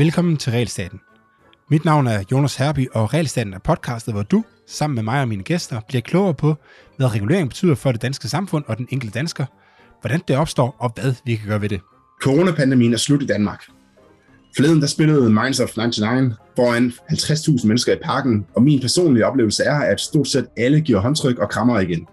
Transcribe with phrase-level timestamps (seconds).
[0.00, 1.00] Velkommen til Realstaten.
[1.70, 5.28] Mit navn er Jonas Herby, og Realstaten er podcastet, hvor du, sammen med mig og
[5.28, 6.54] mine gæster, bliver klogere på,
[6.96, 9.46] hvad regulering betyder for det danske samfund og den enkelte dansker,
[10.00, 11.80] hvordan det opstår og hvad vi kan gøre ved det.
[12.22, 13.64] Coronapandemien er slut i Danmark.
[14.56, 19.62] Forleden der spillede Minds of 99 foran 50.000 mennesker i parken, og min personlige oplevelse
[19.62, 22.06] er, at stort set alle giver håndtryk og krammer igen.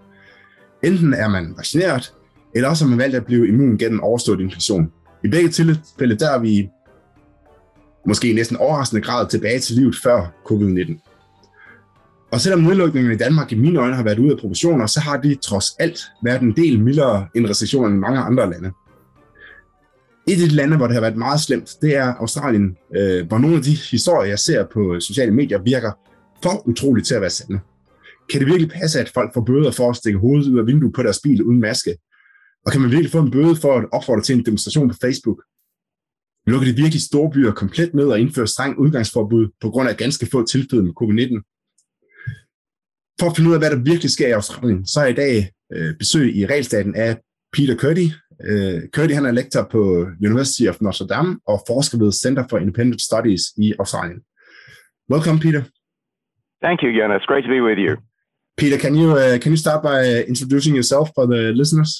[0.84, 2.12] Enten er man vaccineret,
[2.54, 4.92] eller også har man valgt at blive immun gennem overstået infektion.
[5.24, 6.68] I begge tilfælde der er vi
[8.06, 11.08] måske i næsten overraskende grad tilbage til livet før covid-19.
[12.32, 15.16] Og selvom nedlukningen i Danmark i mine øjne har været ude af proportioner, så har
[15.16, 18.72] de trods alt været en del mildere end restriktionerne i mange andre lande.
[20.28, 23.38] Et af de lande, hvor det har været meget slemt, det er Australien, øh, hvor
[23.38, 25.92] nogle af de historier, jeg ser på sociale medier, virker
[26.42, 27.60] for utroligt til at være sande.
[28.30, 30.94] Kan det virkelig passe, at folk får bøder for at stikke hovedet ud af vinduet
[30.94, 31.96] på deres bil uden maske?
[32.66, 35.42] Og kan man virkelig få en bøde for at opfordre til en demonstration på Facebook?
[36.50, 40.26] Lukker de virkelig store byer komplet ned og indfører streng udgangsforbud på grund af ganske
[40.32, 41.34] få tilfælde med covid-19?
[43.20, 45.34] For at finde ud af, hvad der virkelig sker i Australien, så er i dag
[45.74, 47.10] øh, besøg i regelstaten af
[47.54, 48.06] Peter Curdy.
[48.48, 49.80] Øh, Curdy han er lektor på
[50.28, 54.20] University of Notre Dame og forsker ved Center for Independent Studies i Australien.
[55.12, 55.62] Welcome, Peter.
[56.64, 57.22] Thank you, Jonas.
[57.30, 57.92] Great to be with you.
[58.60, 59.98] Peter, can you uh, can you start by
[60.32, 61.92] introducing yourself for the listeners?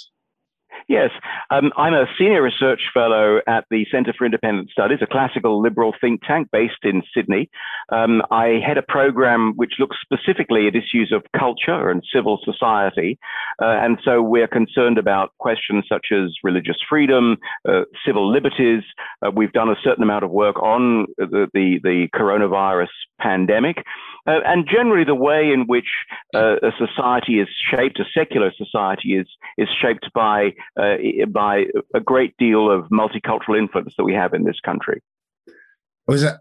[0.97, 1.13] Yes,
[1.51, 5.95] um, I'm a senior research fellow at the Centre for Independent Studies, a classical liberal
[6.01, 7.49] think tank based in Sydney.
[7.91, 13.19] Um, I head a program which looks specifically at issues of culture and civil society.
[13.63, 18.83] Uh, and so we're concerned about questions such as religious freedom, uh, civil liberties.
[19.25, 22.89] Uh, we've done a certain amount of work on the, the, the coronavirus
[23.21, 23.79] pandemic.
[24.27, 25.89] Uh, and generally, the way in which
[26.35, 30.97] uh, a society is shaped, a secular society is is shaped by uh,
[31.39, 31.55] by
[32.01, 34.99] a great deal of multicultural influence that we have in this country.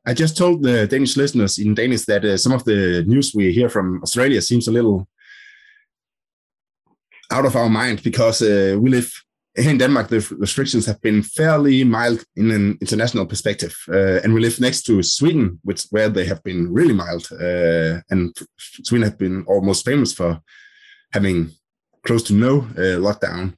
[0.10, 3.46] I just told the Danish listeners in Danish that uh, some of the news we
[3.52, 5.00] hear from Australia seems a little
[7.36, 9.10] out of our mind because uh, we live
[9.64, 14.34] here in Denmark, the restrictions have been fairly mild in an international perspective, uh, and
[14.34, 18.36] we live next to Sweden, which where they have been really mild, uh, and
[18.88, 20.40] Sweden have been almost famous for
[21.12, 21.50] having
[22.06, 23.54] close to no uh, lockdown.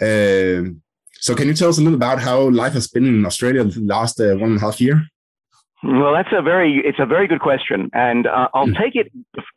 [0.00, 0.82] Um,
[1.20, 3.80] so, can you tell us a little about how life has been in Australia the
[3.80, 5.02] last uh, one and a half year?
[5.82, 8.78] Well, that's a very it's a very good question, and uh, I'll mm.
[8.78, 9.10] take it.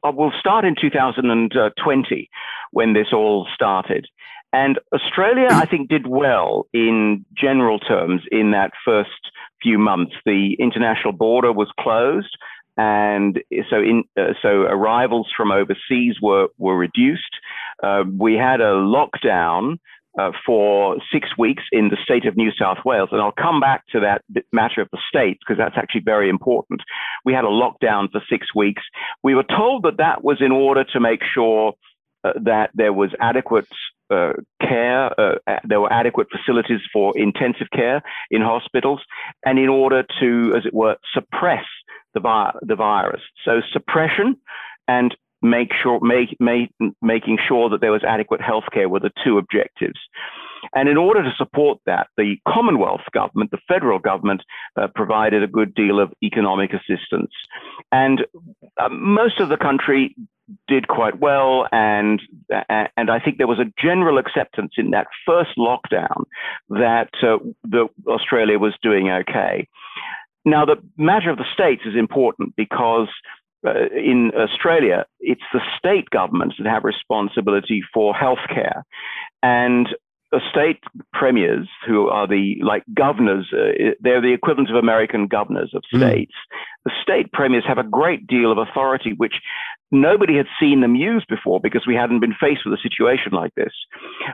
[0.04, 2.30] We'll start in 2020
[2.72, 4.08] when this all started,
[4.54, 9.10] and Australia, I think, did well in general terms in that first
[9.62, 10.14] few months.
[10.26, 12.38] The international border was closed,
[12.78, 17.36] and so in uh, so arrivals from overseas were were reduced.
[17.82, 19.78] Uh, we had a lockdown
[20.20, 23.10] uh, for six weeks in the state of New South Wales.
[23.12, 26.82] And I'll come back to that matter of the states because that's actually very important.
[27.26, 28.84] We had a lockdown for six weeks.
[29.24, 31.74] We were told that that was in order to make sure
[32.24, 33.68] uh, that there was adequate
[34.10, 39.02] uh, care, uh, there were adequate facilities for intensive care in hospitals,
[39.46, 41.66] and in order to, as it were, suppress
[42.14, 43.22] the, vi- the virus.
[43.44, 44.38] So suppression
[44.88, 46.72] and make sure make, make,
[47.02, 50.00] making sure that there was adequate healthcare were the two objectives.
[50.74, 54.42] And in order to support that, the Commonwealth government, the federal government,
[54.80, 57.32] uh, provided a good deal of economic assistance.
[57.92, 58.26] And
[58.80, 60.16] uh, most of the country
[60.68, 62.22] did quite well, and
[62.70, 66.26] and I think there was a general acceptance in that first lockdown
[66.70, 67.38] that uh,
[68.08, 69.68] Australia was doing okay.
[70.46, 73.08] Now, the matter of the states is important because
[73.66, 78.84] uh, in Australia, it's the state governments that have responsibility for healthcare,
[79.42, 79.88] and
[80.34, 80.80] the state
[81.14, 86.00] premiers, who are the like governors, uh, they're the equivalent of American governors of hmm.
[86.00, 86.34] states.
[86.34, 86.58] Mm.
[86.86, 89.36] The state premiers have a great deal of authority, which
[89.94, 93.54] nobody had seen them used before because we hadn't been faced with a situation like
[93.56, 93.72] this.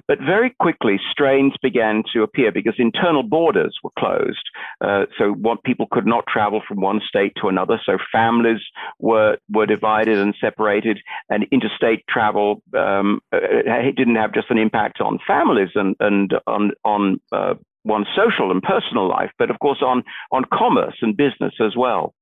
[0.08, 4.50] But very quickly, strains began to appear because internal borders were closed.
[4.82, 7.80] Uh, so what people could not travel from one state to another.
[7.86, 8.62] So families
[9.00, 13.40] were were divided and separated, and interstate travel um, uh,
[13.96, 18.64] didn't have just an impact on families and and on on uh, one's social and
[18.64, 22.14] personal life, but of course on on commerce and business as well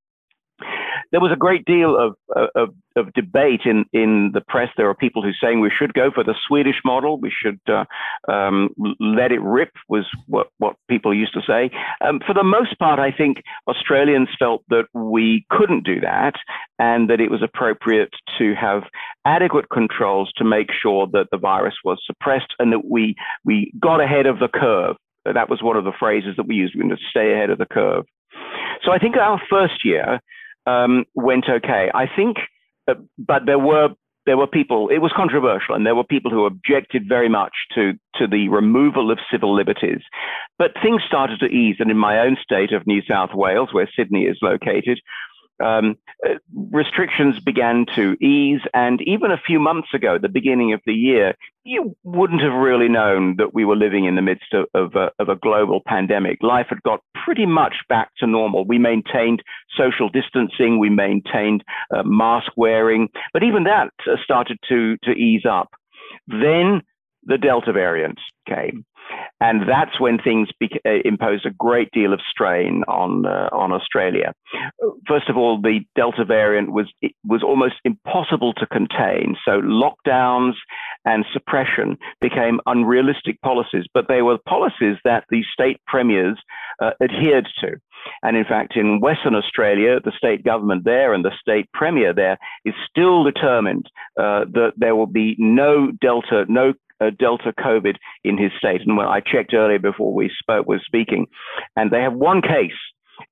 [1.12, 2.16] there was a great deal of,
[2.56, 4.70] of, of, debate in, in the press.
[4.76, 7.20] There are people who are saying we should go for the Swedish model.
[7.20, 7.86] We should uh,
[8.32, 8.70] um,
[9.00, 11.70] let it rip was what, what people used to say.
[12.02, 16.34] Um, for the most part, I think Australians felt that we couldn't do that
[16.80, 18.84] and that it was appropriate to have
[19.26, 23.16] adequate controls to make sure that the virus was suppressed and that we,
[23.46, 24.96] we got ahead of the curve.
[25.26, 26.76] That was one of the phrases that we used.
[26.76, 28.06] We need to stay ahead of the curve.
[28.84, 30.20] So I think our first year
[30.68, 31.90] um, went okay.
[31.94, 32.38] I think,
[32.88, 33.90] uh, but there were
[34.26, 34.90] there were people.
[34.90, 39.10] It was controversial, and there were people who objected very much to to the removal
[39.10, 40.02] of civil liberties.
[40.60, 43.90] But things started to ease, and in my own state of New South Wales, where
[43.98, 45.00] Sydney is located,
[45.64, 46.36] um, uh,
[46.72, 48.62] restrictions began to ease.
[48.74, 52.54] And even a few months ago, at the beginning of the year, you wouldn't have
[52.54, 55.82] really known that we were living in the midst of, of, a, of a global
[55.86, 56.38] pandemic.
[56.42, 58.66] Life had got pretty much back to normal.
[58.66, 59.44] We maintained
[59.78, 61.64] social distancing, we maintained
[61.96, 65.70] uh, mask wearing, but even that uh, started to, to ease up.
[66.28, 66.82] Then
[67.24, 68.86] the Delta variant came.
[69.40, 73.72] And that's when things beca- uh, imposed a great deal of strain on uh, on
[73.72, 74.34] Australia.
[75.08, 76.92] First of all, the Delta variant was
[77.24, 79.36] was almost impossible to contain.
[79.46, 80.54] So lockdowns
[81.06, 86.38] and suppression became unrealistic policies, but they were policies that the state premiers
[86.82, 87.78] uh, adhered to.
[88.24, 92.38] And in fact, in Western Australia, the state government there and the state premier there
[92.66, 93.90] is still determined
[94.20, 98.82] uh, that there will be no Delta, no uh, Delta COVID in his state.
[98.86, 101.28] And I checked earlier before we spoke, was speaking,
[101.76, 102.72] and they have one case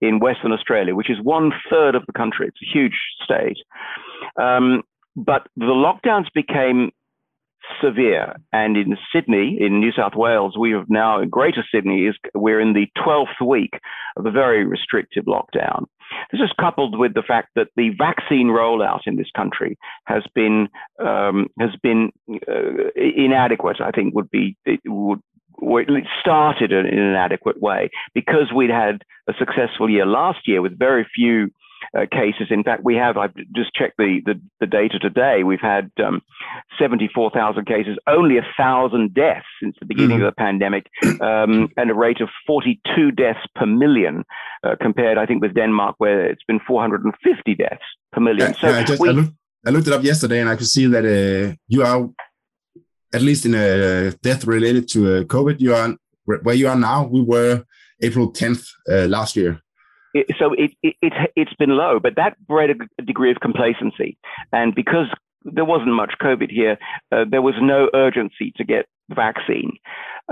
[0.01, 2.47] in Western Australia, which is one third of the country.
[2.47, 3.57] It's a huge state.
[4.41, 4.83] Um,
[5.15, 6.91] but the lockdowns became
[7.81, 8.35] severe.
[8.53, 12.73] And in Sydney, in New South Wales, we have now Greater Sydney is we're in
[12.73, 13.79] the 12th week
[14.17, 15.85] of a very restrictive lockdown.
[16.31, 20.67] This is coupled with the fact that the vaccine rollout in this country has been
[21.03, 22.11] um, has been
[22.47, 23.81] uh, inadequate.
[23.81, 24.79] I think would be it
[25.61, 30.77] it started in an adequate way because we'd had a successful year last year with
[30.77, 31.49] very few
[31.97, 32.47] uh, cases.
[32.49, 36.21] In fact, we have, I've just checked the, the, the data today, we've had um,
[36.79, 40.25] 74,000 cases, only 1,000 deaths since the beginning mm-hmm.
[40.25, 40.87] of the pandemic,
[41.21, 44.23] um, and a rate of 42 deaths per million,
[44.63, 48.53] uh, compared, I think, with Denmark, where it's been 450 deaths per million.
[48.55, 49.33] so yeah, I, just, we, I, looked,
[49.65, 52.09] I, looked, it up yesterday and I could see that uh, you are,
[53.15, 55.95] at least in a death related to uh, COVID, you are
[56.25, 57.05] where you are now.
[57.05, 57.63] We were
[58.01, 59.61] April 10th uh, last year
[60.39, 62.69] so it, it, it, it's been low, but that bred
[62.99, 64.17] a degree of complacency.
[64.51, 65.07] And because
[65.43, 66.77] there wasn't much COVID here,
[67.11, 69.73] uh, there was no urgency to get vaccine.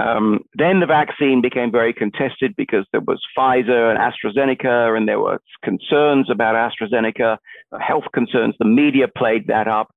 [0.01, 5.19] Um, then the vaccine became very contested because there was Pfizer and AstraZeneca, and there
[5.19, 7.37] were concerns about AstraZeneca,
[7.79, 8.55] health concerns.
[8.57, 9.93] The media played that up.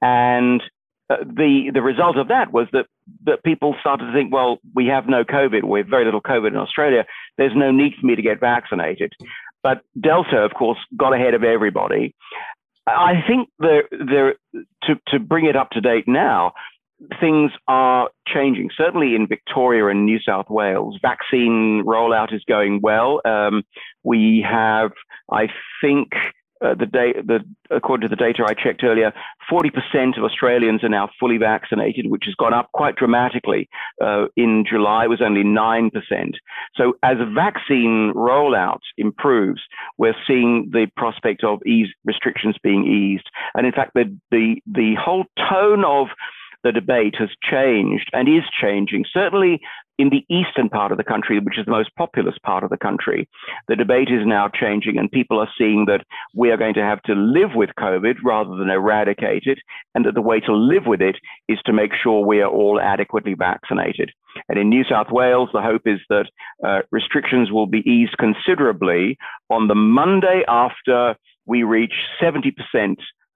[0.00, 0.62] And
[1.10, 2.86] uh, the the result of that was that
[3.24, 6.48] that people started to think, well, we have no COVID, we have very little COVID
[6.48, 7.04] in Australia.
[7.36, 9.12] There's no need for me to get vaccinated.
[9.62, 12.14] But Delta, of course, got ahead of everybody.
[12.86, 14.34] I think there there
[14.84, 16.52] to to bring it up to date now,
[17.20, 18.70] things are changing.
[18.76, 23.20] Certainly in Victoria and New South Wales, vaccine rollout is going well.
[23.24, 23.62] Um,
[24.02, 24.92] we have,
[25.30, 25.48] I
[25.80, 26.12] think,
[26.64, 27.40] uh, the data, the,
[27.70, 29.12] according to the data I checked earlier,
[29.50, 33.68] 40% of Australians are now fully vaccinated, which has gone up quite dramatically.
[34.02, 35.90] Uh, in July, it was only 9%.
[36.74, 39.60] So as vaccine rollout improves,
[39.98, 43.28] we're seeing the prospect of ease restrictions being eased.
[43.54, 46.08] And in fact, the, the, the whole tone of
[46.64, 49.04] the debate has changed and is changing.
[49.12, 49.60] Certainly
[49.98, 52.76] in the eastern part of the country, which is the most populous part of the
[52.76, 53.28] country,
[53.68, 57.02] the debate is now changing, and people are seeing that we are going to have
[57.02, 59.58] to live with COVID rather than eradicate it,
[59.94, 61.16] and that the way to live with it
[61.48, 64.10] is to make sure we are all adequately vaccinated.
[64.48, 66.26] And in New South Wales, the hope is that
[66.64, 69.16] uh, restrictions will be eased considerably
[69.48, 71.14] on the Monday after
[71.46, 72.52] we reach 70%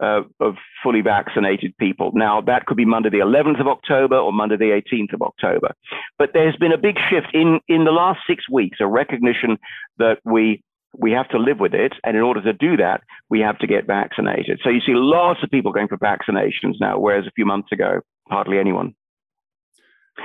[0.01, 2.11] uh, of fully vaccinated people.
[2.15, 5.75] Now, that could be Monday the 11th of October or Monday the 18th of October.
[6.19, 9.59] But there's been a big shift in, in the last six weeks, a recognition
[9.99, 10.63] that we
[10.97, 11.93] we have to live with it.
[12.03, 14.61] And in order to do that, we have to get vaccinated.
[14.65, 18.01] So you see lots of people going for vaccinations now, whereas a few months ago,
[18.29, 18.95] hardly anyone.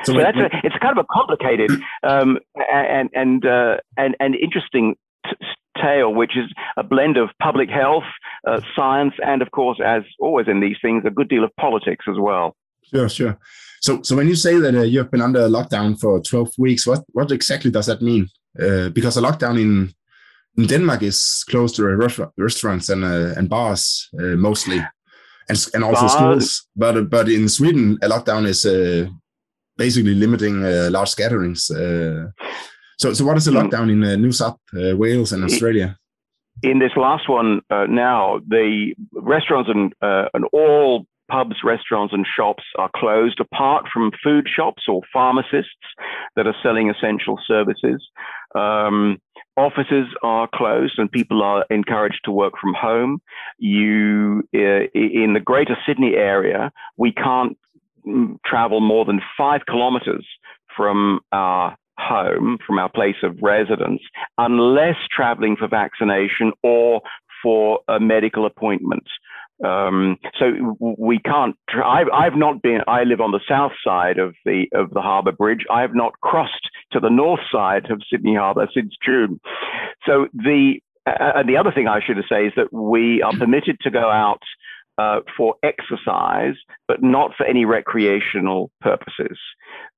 [0.04, 2.40] So, so that's a, it's kind of a complicated um,
[2.72, 5.36] and and uh, and and interesting t-
[5.84, 8.10] tale, which is a blend of public health,
[8.48, 12.06] uh, science, and of course, as always in these things, a good deal of politics
[12.08, 12.56] as well.
[12.90, 13.38] Sure, sure.
[13.82, 16.88] So, so when you say that uh, you have been under lockdown for 12 weeks,
[16.88, 18.30] what, what exactly does that mean?
[18.60, 19.94] Uh, because a lockdown in,
[20.58, 21.86] in Denmark is closed to
[22.38, 24.78] restaurants and, uh, and bars uh, mostly,
[25.50, 26.14] and, and also bars.
[26.14, 26.68] schools.
[26.76, 29.08] But, but in Sweden, a lockdown is uh,
[29.78, 30.62] basically limiting
[30.92, 31.70] large gatherings.
[33.04, 33.70] So, so what is the mm.
[33.70, 35.98] lockdown in uh, New South uh, Wales and Australia?
[36.62, 42.26] In this last one uh, now, the restaurants and, uh, and all pubs, restaurants, and
[42.26, 45.86] shops are closed, apart from food shops or pharmacists
[46.38, 48.02] that are selling essential services.
[48.56, 49.18] Um,
[49.58, 53.22] offices are closed and people are encouraged to work from home.
[53.58, 57.58] You, uh, in the greater Sydney area, we can't
[58.08, 60.26] mm, travel more than five kilometers
[60.74, 61.76] from our
[62.08, 64.02] home, from our place of residence,
[64.38, 67.02] unless traveling for vaccination or
[67.42, 69.04] for a medical appointment.
[69.64, 71.56] Um, so we can't.
[71.86, 72.80] I've, I've not been.
[72.88, 75.66] I live on the south side of the of the harbour bridge.
[75.72, 79.40] I have not crossed to the north side of Sydney Harbour since June.
[80.06, 83.78] So the uh, and the other thing I should say is that we are permitted
[83.82, 84.42] to go out
[84.98, 86.56] uh, for exercise,
[86.88, 89.38] but not for any recreational purposes.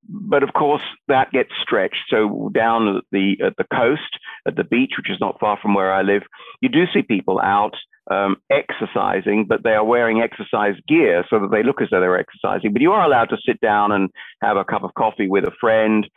[0.07, 2.05] But of course, that gets stretched.
[2.09, 5.73] So down at the at the coast, at the beach, which is not far from
[5.73, 6.23] where I live,
[6.61, 7.75] you do see people out
[8.11, 12.19] um, exercising, but they are wearing exercise gear so that they look as though they're
[12.19, 12.71] exercising.
[12.71, 14.09] But you are allowed to sit down and
[14.41, 16.07] have a cup of coffee with a friend.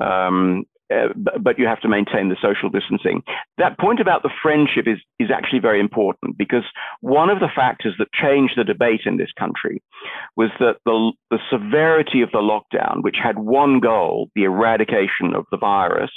[0.00, 1.08] Um, uh,
[1.40, 3.22] but you have to maintain the social distancing.
[3.58, 6.64] That point about the friendship is, is actually very important because
[7.00, 9.82] one of the factors that changed the debate in this country
[10.36, 15.44] was that the, the severity of the lockdown, which had one goal, the eradication of
[15.50, 16.12] the virus,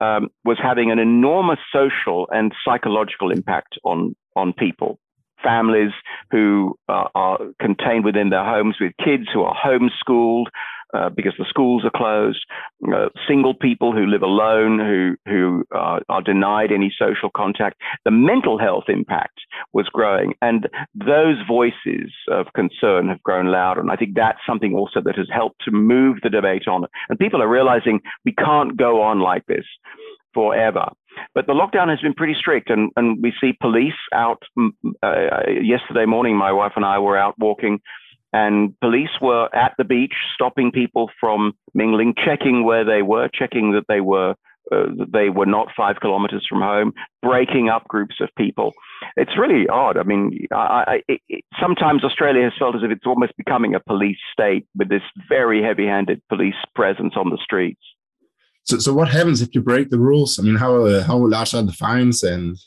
[0.00, 4.98] um, was having an enormous social and psychological impact on, on people.
[5.42, 5.92] Families
[6.32, 10.46] who are contained within their homes with kids who are homeschooled,
[10.94, 12.44] uh, because the schools are closed,
[12.92, 17.80] uh, single people who live alone, who who uh, are denied any social contact.
[18.04, 19.40] The mental health impact
[19.72, 23.80] was growing, and those voices of concern have grown louder.
[23.80, 26.84] And I think that's something also that has helped to move the debate on.
[27.08, 29.66] And people are realizing we can't go on like this
[30.34, 30.88] forever.
[31.34, 34.42] But the lockdown has been pretty strict, and, and we see police out.
[35.02, 37.80] Uh, yesterday morning, my wife and I were out walking
[38.32, 43.72] and police were at the beach stopping people from mingling, checking where they were, checking
[43.72, 44.34] that they were
[44.70, 46.92] uh, they were not five kilometers from home,
[47.22, 48.72] breaking up groups of people.
[49.16, 49.96] It's really odd.
[49.96, 53.80] I mean, I, I, it, sometimes Australia has felt as if it's almost becoming a
[53.80, 57.80] police state with this very heavy-handed police presence on the streets.
[58.64, 60.38] So, so what happens if you break the rules?
[60.38, 62.58] I mean, how uh, how large are the fines and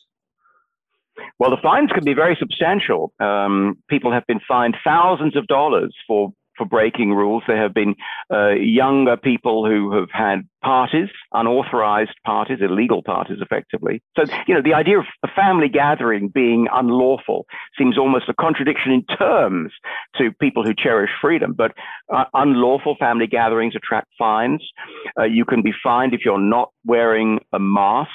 [1.42, 3.12] well, the fines can be very substantial.
[3.20, 7.42] Um, people have been fined thousands of dollars for for breaking rules.
[7.48, 7.96] There have been
[8.32, 14.04] uh, younger people who have had parties, unauthorized parties, illegal parties, effectively.
[14.16, 18.92] So, you know, the idea of a family gathering being unlawful seems almost a contradiction
[18.92, 19.72] in terms
[20.18, 21.56] to people who cherish freedom.
[21.58, 21.72] But
[22.14, 24.64] uh, unlawful family gatherings attract fines.
[25.20, 28.12] Uh, you can be fined if you're not wearing a mask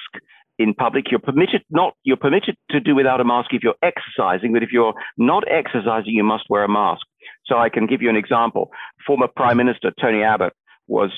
[0.59, 1.11] in public.
[1.11, 4.71] You're permitted not you're permitted to do without a mask if you're exercising, but if
[4.73, 7.07] you're not exercising, you must wear a mask.
[7.47, 8.71] So I can give you an example.
[9.07, 10.53] Former Prime Minister Tony Abbott
[10.89, 11.11] was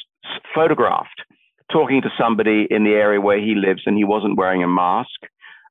[0.55, 1.23] photographed
[1.71, 5.21] talking to somebody in the area where he lives, and he wasn't wearing a mask.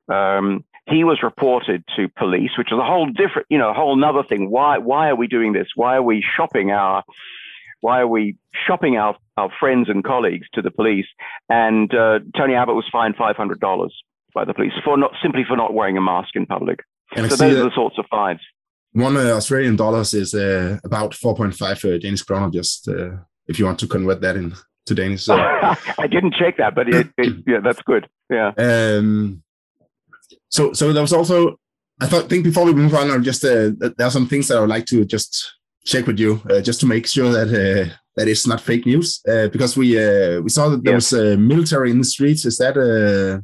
[0.08, 3.96] Um, he was reported to police, which is a whole different, you know, a whole
[3.96, 4.50] another thing.
[4.50, 5.68] Why why are we doing this?
[5.74, 7.04] Why are we shopping our
[7.80, 11.06] why are we shopping our, our friends and colleagues to the police?
[11.48, 13.88] And uh, Tony Abbott was fined $500
[14.34, 16.80] by the police for not simply for not wearing a mask in public.
[17.16, 18.40] And so those are the sorts of fines.
[18.92, 23.10] One uh, Australian dollars is uh, about 4.5 uh, Danish kroner, just uh,
[23.46, 25.24] if you want to convert that into Danish.
[25.26, 25.34] So.
[25.36, 28.08] I didn't check that, but it, it, yeah, that's good.
[28.30, 28.52] Yeah.
[28.56, 29.42] Um,
[30.48, 31.56] so, so there was also,
[32.00, 34.56] I thought, think before we move on, or just uh, there are some things that
[34.56, 35.57] I would like to just
[35.88, 39.20] check with you uh, just to make sure that uh, that it's not fake news
[39.26, 41.12] uh, because we uh, we saw that there yes.
[41.12, 42.44] was uh, military in the streets.
[42.44, 43.40] Is that uh,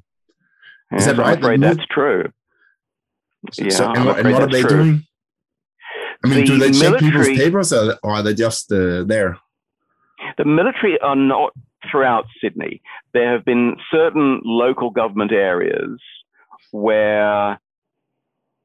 [0.96, 1.40] is that right?
[1.40, 2.30] That that's true.
[3.52, 4.70] So, yeah, so, and, and, what are they true.
[4.70, 5.06] doing?
[6.24, 9.38] I mean, the do they military, check people's papers or, or are they just there?
[10.38, 11.52] The military are not
[11.90, 12.80] throughout Sydney.
[13.12, 16.00] There have been certain local government areas
[16.70, 17.60] where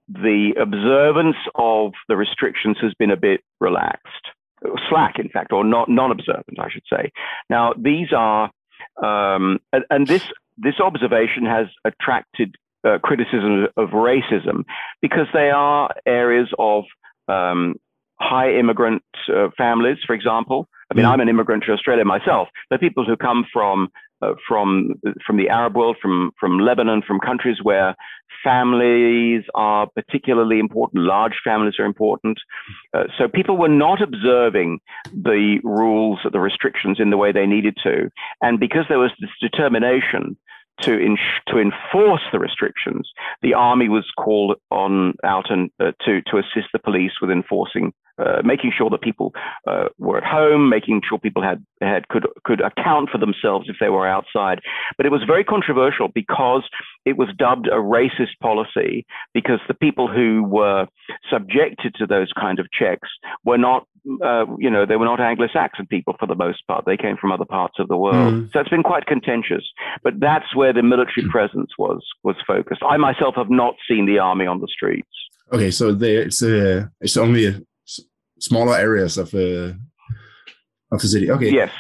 [0.10, 4.30] the observance of the restrictions has been a bit relaxed,
[4.90, 7.12] slack, in fact, or not non-observant, I should say.
[7.50, 8.52] Now, these are,
[9.04, 10.24] um, and, and, this
[10.58, 14.66] this observation has attracted uh, criticism of racism
[15.02, 16.84] because they are areas of
[17.30, 17.76] um,
[18.20, 20.68] high immigrant uh, families, for example.
[20.92, 21.10] I mean, mm.
[21.10, 23.90] I'm an immigrant to Australia myself, but people who come from
[24.22, 24.94] uh, from
[25.26, 27.96] from the Arab world, from from Lebanon, from countries where
[28.44, 32.40] families are particularly important, large families are important.
[32.94, 34.80] Uh, so people were not observing
[35.12, 38.10] the rules, the restrictions in the way they needed to,
[38.42, 40.38] and because there was this determination
[40.82, 41.16] to
[41.48, 43.10] to enforce the restrictions,
[43.42, 47.94] the army was called on out and uh, to to assist the police with enforcing
[48.20, 49.34] uh, making sure that people
[49.68, 53.78] uh, were at home, making sure people had, had could could account for themselves if
[53.80, 54.60] they were outside.
[54.98, 56.64] But it was very controversial because
[57.06, 60.88] it was dubbed a racist policy because the people who were
[61.30, 63.08] subjected to those kind of checks
[63.46, 63.88] were not,
[64.24, 66.86] uh, you know, they were not Anglo-Saxon people for the most part.
[66.86, 68.34] They came from other parts of the world.
[68.34, 68.52] Mm.
[68.52, 69.64] So it's been quite contentious.
[70.04, 71.30] But that's where the military hmm.
[71.30, 72.82] presence was was focused.
[72.84, 75.08] I myself have not seen the army on the streets.
[75.52, 77.62] Okay, so there, it's uh, it's only a
[78.40, 79.74] smaller areas of uh,
[80.92, 81.32] of the city.
[81.32, 81.52] Okay.
[81.52, 81.72] Yes.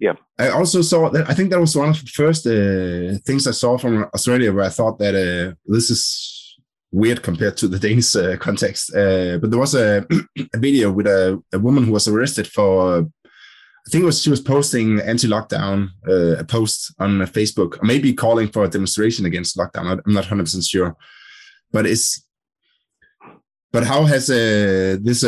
[0.00, 0.14] Yeah.
[0.38, 1.28] I also saw that.
[1.28, 4.64] I think that was one of the first uh, things I saw from Australia, where
[4.64, 6.56] I thought that uh, this is
[6.92, 8.94] weird compared to the Danish uh, context.
[8.94, 10.06] Uh, but there was a,
[10.54, 13.00] a video with a, a, woman who was arrested for.
[13.00, 18.12] I think it was she was posting anti-lockdown uh, a post on Facebook, or maybe
[18.12, 20.00] calling for a demonstration against lockdown.
[20.06, 20.96] I'm not 100 percent sure,
[21.72, 22.24] but it's.
[23.70, 25.22] But how has uh, this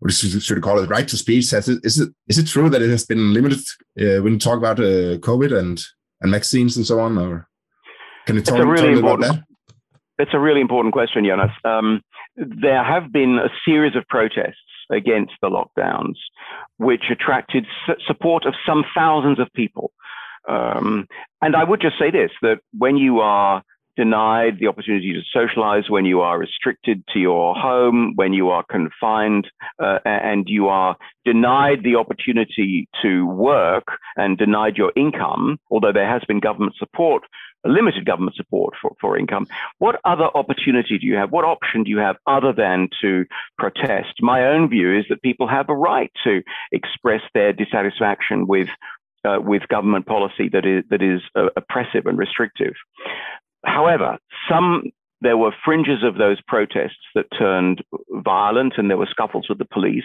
[0.00, 1.50] what should we call it, right to speech?
[1.50, 3.60] Has it, is it is it true that it has been limited
[4.00, 5.80] uh, when you talk about uh, COVID and
[6.20, 7.16] and vaccines and so on?
[7.18, 7.48] Or
[8.26, 9.44] can you talk, it's a really important, about that?
[10.18, 11.52] It's a really important question, Jonas.
[11.64, 12.00] Um,
[12.36, 14.56] there have been a series of protests
[14.90, 16.16] against the lockdowns,
[16.78, 17.66] which attracted
[18.06, 19.92] support of some thousands of people.
[20.48, 21.06] Um,
[21.42, 23.62] and I would just say this: that when you are
[24.00, 28.64] denied the opportunity to socialize, when you are restricted to your home, when you are
[28.70, 29.46] confined,
[29.78, 33.84] uh, and you are denied the opportunity to work
[34.16, 37.24] and denied your income, although there has been government support,
[37.64, 39.46] limited government support for, for income,
[39.78, 41.30] what other opportunity do you have?
[41.30, 43.26] What option do you have other than to
[43.58, 44.14] protest?
[44.22, 46.40] My own view is that people have a right to
[46.72, 48.68] express their dissatisfaction with
[49.22, 52.72] uh, with government policy that is that is uh, oppressive and restrictive.
[53.64, 54.84] However, some
[55.22, 59.66] there were fringes of those protests that turned violent and there were scuffles with the
[59.70, 60.04] police.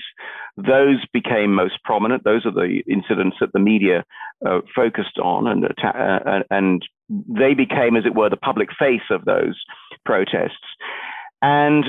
[0.57, 2.23] Those became most prominent.
[2.23, 4.03] Those are the incidents that the media
[4.45, 9.23] uh, focused on and, uh, and they became, as it were, the public face of
[9.23, 9.55] those
[10.05, 10.67] protests.
[11.41, 11.85] And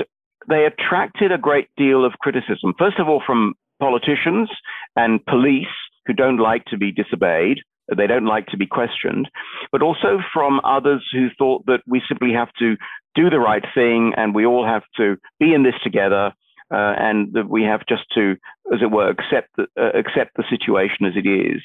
[0.47, 2.73] they attracted a great deal of criticism.
[2.79, 4.49] First of all, from politicians
[4.95, 5.65] and police
[6.05, 7.59] who don't like to be disobeyed
[7.95, 9.29] they don't like to be questioned,
[9.71, 12.75] but also from others who thought that we simply have to
[13.15, 16.33] do the right thing and we all have to be in this together.
[16.69, 18.35] Uh, and that we have just to,
[18.73, 21.61] as it were, accept the, uh, accept the situation as it is.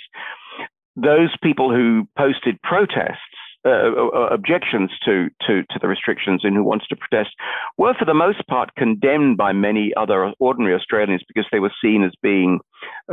[0.95, 3.19] Those people who posted protests
[3.65, 7.31] uh, uh, uh, objections to, to, to the restrictions and who wanted to protest
[7.79, 12.03] were, for the most part, condemned by many other ordinary Australians because they were seen
[12.03, 12.59] as being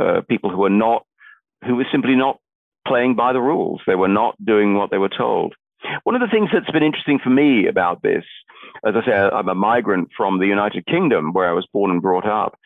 [0.00, 1.06] uh, people who were not,
[1.64, 2.40] who were simply not
[2.86, 3.80] playing by the rules.
[3.86, 5.54] They were not doing what they were told.
[6.04, 8.24] One of the things that's been interesting for me about this,
[8.84, 12.02] as I say, I'm a migrant from the United Kingdom, where I was born and
[12.02, 12.58] brought up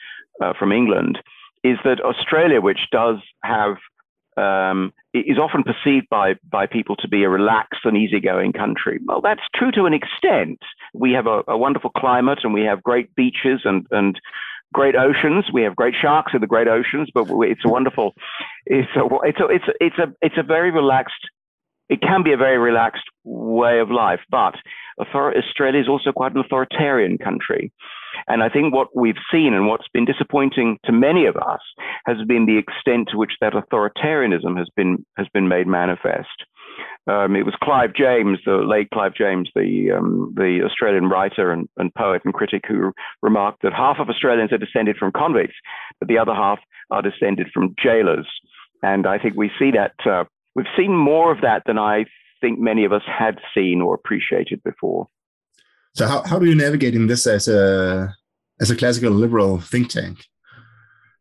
[0.42, 1.18] uh, from England,
[1.62, 3.76] is that Australia, which does have
[4.36, 8.98] um, is often perceived by by people to be a relaxed and easygoing country.
[9.04, 10.58] Well, that's true to an extent.
[10.92, 14.20] We have a, a wonderful climate and we have great beaches and and
[14.74, 15.46] great oceans.
[15.52, 18.12] We have great sharks in the great oceans, but it's a wonderful,
[18.66, 21.24] it's a, it's a, it's a, it's a, it's a very relaxed,
[21.88, 24.54] it can be a very relaxed way of life, but
[24.98, 27.72] Australia is also quite an authoritarian country.
[28.28, 31.60] And I think what we've seen and what's been disappointing to many of us
[32.06, 36.44] has been the extent to which that authoritarianism has been, has been made manifest.
[37.06, 41.68] Um, it was Clive James, the late Clive James, the um, the Australian writer and,
[41.76, 45.56] and, poet and critic, who remarked that half of Australians are descended from convicts,
[46.00, 46.58] but the other half
[46.90, 48.26] are descended from jailers.
[48.82, 50.24] And I think we see that uh,
[50.54, 52.06] we've seen more of that than I
[52.40, 55.06] think many of us had seen or appreciated before.
[55.94, 58.14] So how, how do you navigate in this as a
[58.60, 60.18] as a classical liberal think tank?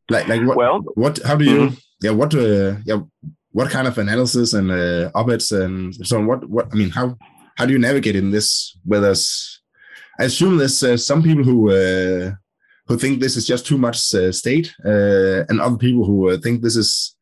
[0.10, 1.76] Like like what well, what how do you mm-hmm.
[2.02, 3.02] yeah what uh, yeah
[3.52, 6.26] what kind of analysis and uh, op-eds and so on?
[6.26, 7.18] What what I mean, how
[7.58, 8.78] how do you navigate in this?
[8.84, 9.14] Whether
[10.20, 12.32] I assume there's uh, some people who uh,
[12.88, 16.38] who think this is just too much uh, state, uh, and other people who uh,
[16.38, 17.16] think this is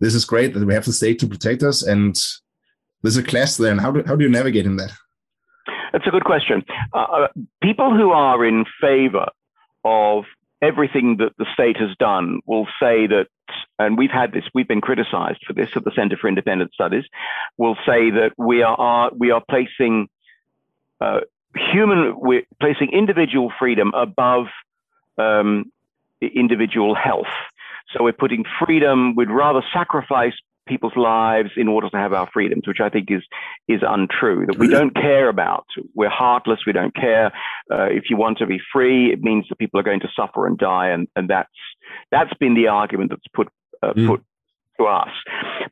[0.00, 2.16] this is great that we have the state to protect us, and
[3.02, 3.70] there's a class there.
[3.70, 4.92] And how do how do you navigate in that?
[5.94, 6.64] That's a good question.
[7.62, 9.28] people who are in favor
[9.84, 10.24] of
[10.60, 13.28] everything that the state has done will say that,
[13.78, 17.04] and we've had this, we've been criticized for this at the Center for Independent Studies,
[17.58, 20.08] will say that we are, we are placing
[21.00, 21.20] uh,
[21.54, 24.46] human, we're placing individual freedom above
[25.16, 25.70] um,
[26.20, 27.30] individual health.
[27.92, 30.34] So we're putting freedom, we'd rather sacrifice
[30.66, 33.22] people's lives in order to have our freedoms, which I think is
[33.68, 34.46] is untrue.
[34.46, 35.66] That we don't care about.
[35.94, 36.60] We're heartless.
[36.66, 37.26] We don't care.
[37.70, 40.46] Uh, if you want to be free, it means that people are going to suffer
[40.46, 41.48] and die, and and that's
[42.10, 43.48] that's been the argument that's put
[43.82, 44.06] uh, mm.
[44.08, 44.22] put
[44.78, 45.10] to us.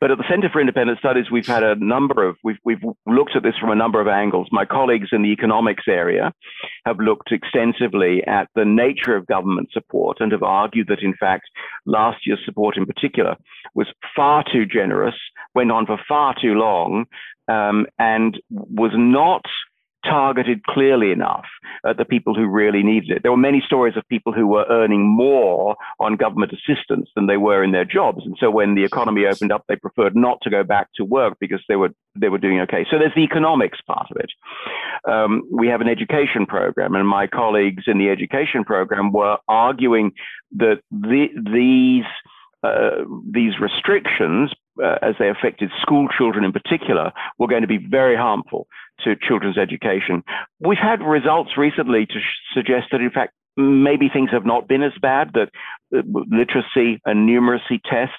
[0.01, 3.37] But at the Center for Independent Studies, we've had a number of, we've, we've looked
[3.37, 4.49] at this from a number of angles.
[4.53, 6.33] My colleagues in the economics area
[6.87, 11.45] have looked extensively at the nature of government support and have argued that, in fact,
[11.87, 13.37] last year's support in particular
[13.75, 15.15] was far too generous,
[15.55, 17.05] went on for far too long,
[17.49, 19.43] um, and was not
[20.05, 21.45] targeted clearly enough
[21.87, 23.23] at the people who really needed it.
[23.23, 27.37] There were many stories of people who were earning more on government assistance than they
[27.37, 28.25] were in their jobs.
[28.25, 31.37] And so when the economy opened up, they preferred not to go back to work
[31.41, 32.85] because they were they were doing okay.
[32.91, 34.31] So there's the economics part of it.
[35.11, 40.13] Um, we have an education program, and my colleagues in the education program were arguing
[40.57, 42.05] that the, these
[42.63, 47.79] uh, these restrictions, uh, as they affected school children in particular, were going to be
[47.79, 48.67] very harmful
[49.05, 50.23] to children's education.
[50.61, 54.83] We've had results recently to sh- suggest that, in fact, maybe things have not been
[54.83, 55.51] as bad, that
[55.95, 58.15] uh, literacy and numeracy tests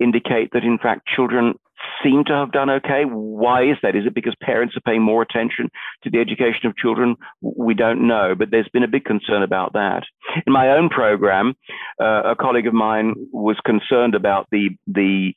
[0.00, 1.54] indicate that, in fact, children
[2.02, 3.02] seem to have done okay.
[3.04, 3.96] Why is that?
[3.96, 5.70] Is it because parents are paying more attention
[6.02, 7.16] to the education of children?
[7.42, 10.02] We don't know, but there's been a big concern about that.
[10.46, 11.54] In my own program,
[12.00, 15.32] uh, a colleague of mine was concerned about the the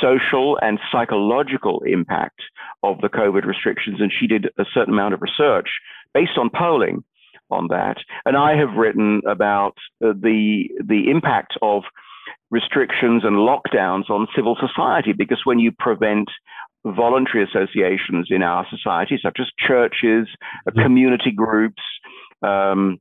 [0.00, 2.40] social and psychological impact
[2.82, 5.68] of the COVID restrictions, and she did a certain amount of research
[6.12, 7.02] based on polling
[7.50, 7.96] on that.
[8.24, 11.82] And I have written about uh, the the impact of
[12.50, 16.28] restrictions and lockdowns on civil society because when you prevent
[16.86, 20.28] voluntary associations in our society, such as churches,
[20.68, 20.80] mm-hmm.
[20.82, 21.82] community groups,
[22.42, 22.98] um,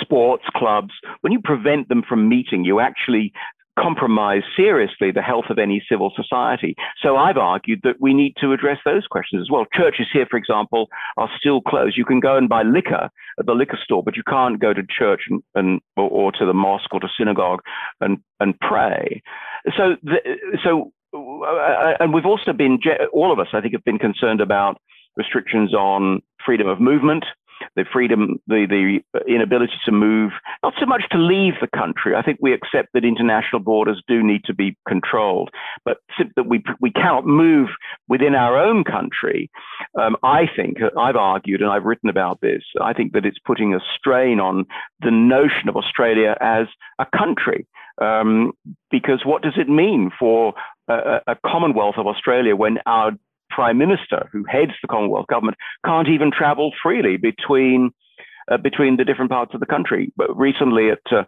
[0.00, 3.32] sports clubs, when you prevent them from meeting, you actually
[3.78, 6.74] compromise seriously the health of any civil society.
[7.02, 9.66] So I've argued that we need to address those questions as well.
[9.72, 11.96] Churches here, for example, are still closed.
[11.96, 14.82] You can go and buy liquor at the liquor store, but you can't go to
[14.88, 17.60] church and, and or, or, to the mosque or to synagogue
[18.00, 19.22] and and pray.
[19.76, 20.18] So the,
[20.64, 22.78] so uh, and we've also been
[23.12, 24.78] all of us, I think, have been concerned about
[25.16, 27.24] restrictions on freedom of movement
[27.74, 32.14] the freedom, the, the inability to move, not so much to leave the country.
[32.14, 35.50] I think we accept that international borders do need to be controlled,
[35.84, 35.98] but
[36.36, 37.68] that we, we cannot move
[38.08, 39.50] within our own country.
[39.98, 43.74] Um, I think, I've argued and I've written about this, I think that it's putting
[43.74, 44.64] a strain on
[45.00, 46.66] the notion of Australia as
[46.98, 47.66] a country.
[47.98, 48.52] Um,
[48.90, 50.52] because what does it mean for
[50.88, 53.12] a, a Commonwealth of Australia when our
[53.56, 57.90] prime minister who heads the Commonwealth government can't even travel freely between
[58.52, 60.12] uh, between the different parts of the country.
[60.16, 61.24] But recently, at uh,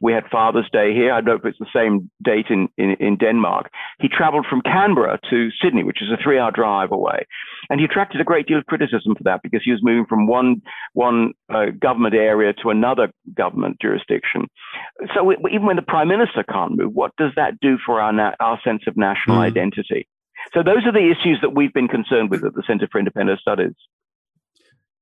[0.00, 1.12] we had Father's Day here.
[1.12, 3.70] I don't know if it's the same date in, in, in Denmark.
[3.98, 7.26] He travelled from Canberra to Sydney, which is a three-hour drive away,
[7.70, 10.26] and he attracted a great deal of criticism for that because he was moving from
[10.26, 10.62] one
[10.92, 14.46] one uh, government area to another government jurisdiction.
[15.14, 18.38] So even when the prime minister can't move, what does that do for our na-
[18.38, 19.50] our sense of national mm.
[19.50, 20.06] identity?
[20.54, 23.40] So those are the issues that we've been concerned with at the Center for Independent
[23.40, 23.74] Studies.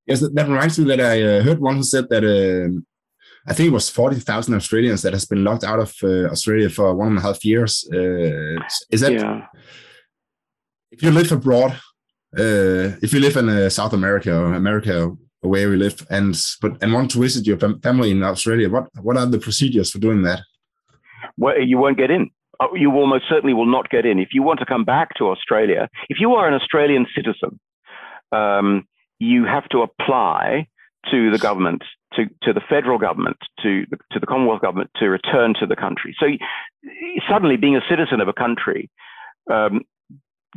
[0.06, 2.80] Yes, that reminds me that I uh, heard one who said that uh,
[3.46, 6.94] I think it was 40,000 Australians that has been locked out of uh, Australia for
[6.94, 7.88] one and a half years.
[7.92, 9.46] Uh, is that, yeah.
[10.90, 11.72] if you live abroad,
[12.38, 16.82] uh, if you live in uh, South America or America, where we live, and but
[16.82, 20.22] and want to visit your family in Australia, what what are the procedures for doing
[20.22, 20.40] that?
[21.36, 22.30] Well, you won't get in.
[22.60, 24.18] Uh, you almost certainly will not get in.
[24.18, 27.60] If you want to come back to Australia, if you are an Australian citizen,
[28.32, 28.86] um,
[29.18, 30.66] you have to apply
[31.10, 31.82] to the government,
[32.14, 35.76] to, to the federal government, to the, to the Commonwealth government to return to the
[35.76, 36.16] country.
[36.18, 36.26] So
[37.30, 38.90] suddenly, being a citizen of a country
[39.50, 39.82] um,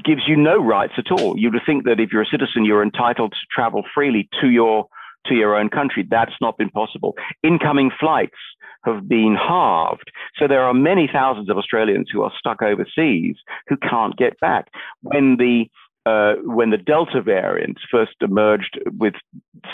[0.04, 1.38] gives you no rights at all.
[1.38, 4.88] You would think that if you're a citizen, you're entitled to travel freely to your
[5.28, 6.06] to your own country.
[6.10, 7.16] That's not been possible.
[7.44, 8.38] Incoming flights
[8.84, 10.12] have been halved.
[10.38, 13.36] So there are many thousands of Australians who are stuck overseas
[13.68, 14.68] who can't get back.
[15.02, 15.66] When the
[16.04, 19.14] uh, when the Delta variant first emerged with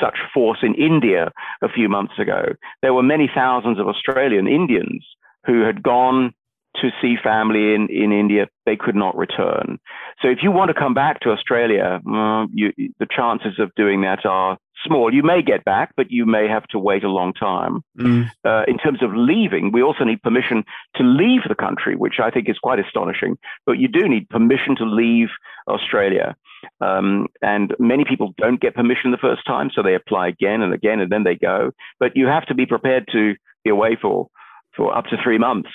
[0.01, 2.47] such force in India a few months ago,
[2.81, 5.05] there were many thousands of Australian Indians
[5.45, 6.33] who had gone
[6.81, 9.79] to see family in, in India, they could not return.
[10.21, 14.01] So if you want to come back to Australia, uh, you, the chances of doing
[14.01, 15.13] that are small.
[15.13, 17.81] You may get back, but you may have to wait a long time.
[17.99, 18.29] Mm.
[18.45, 20.63] Uh, in terms of leaving, we also need permission
[20.95, 23.37] to leave the country, which I think is quite astonishing.
[23.65, 25.29] But you do need permission to leave
[25.67, 26.35] Australia.
[26.81, 30.73] Um, and many people don't get permission the first time, so they apply again and
[30.73, 31.71] again, and then they go.
[31.99, 34.27] But you have to be prepared to be away for,
[34.75, 35.69] for up to three months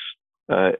[0.50, 0.70] uh,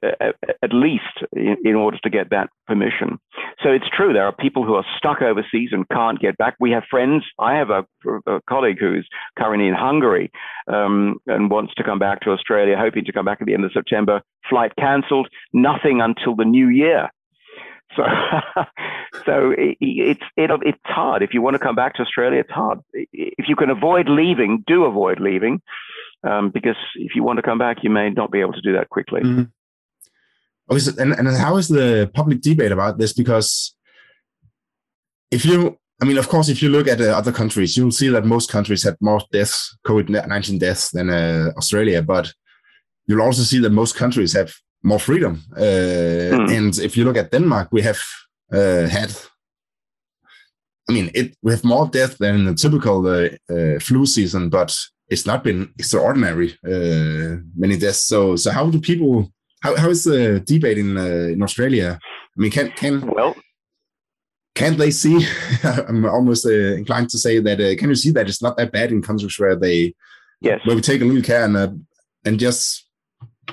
[0.61, 3.19] at least in, in, order to get that permission.
[3.63, 6.55] So it's true, there are people who are stuck overseas and can't get back.
[6.59, 7.23] We have friends.
[7.39, 7.85] I have a,
[8.27, 10.31] a colleague who's currently in Hungary
[10.67, 13.65] um, and wants to come back to Australia, hoping to come back at the end
[13.65, 14.21] of September.
[14.49, 17.09] Flight cancelled, nothing until the new year.
[17.95, 18.03] So,
[19.25, 21.21] so it, it's it, it's hard.
[21.21, 22.79] If you want to come back to Australia, it's hard.
[22.93, 25.61] If you can avoid leaving, do avoid leaving
[26.23, 28.73] um, because if you want to come back, you may not be able to do
[28.73, 29.21] that quickly.
[29.21, 30.99] Mm-hmm.
[30.99, 33.13] And, and how is the public debate about this?
[33.13, 33.75] Because
[35.29, 38.09] if you, I mean, of course, if you look at uh, other countries, you'll see
[38.09, 42.01] that most countries had more deaths, COVID 19 deaths than uh, Australia.
[42.01, 42.33] But
[43.07, 45.41] you'll also see that most countries have more freedom.
[45.55, 46.57] Uh, mm.
[46.57, 47.99] And if you look at Denmark, we have
[48.51, 49.11] uh, had
[50.89, 54.75] I mean, it we have more death than the typical uh, uh, flu season, but
[55.13, 58.03] it's not been extraordinary uh, many deaths.
[58.07, 59.31] So, so how do people?
[59.61, 61.99] How, how is the debate in uh, in Australia?
[62.35, 63.35] I mean, can can well
[64.55, 65.25] can't they see?
[65.63, 67.59] I'm almost uh, inclined to say that.
[67.59, 69.93] Uh, can you see that it's not that bad in countries where they
[70.41, 71.71] yes where we take a little care and uh,
[72.25, 72.87] and just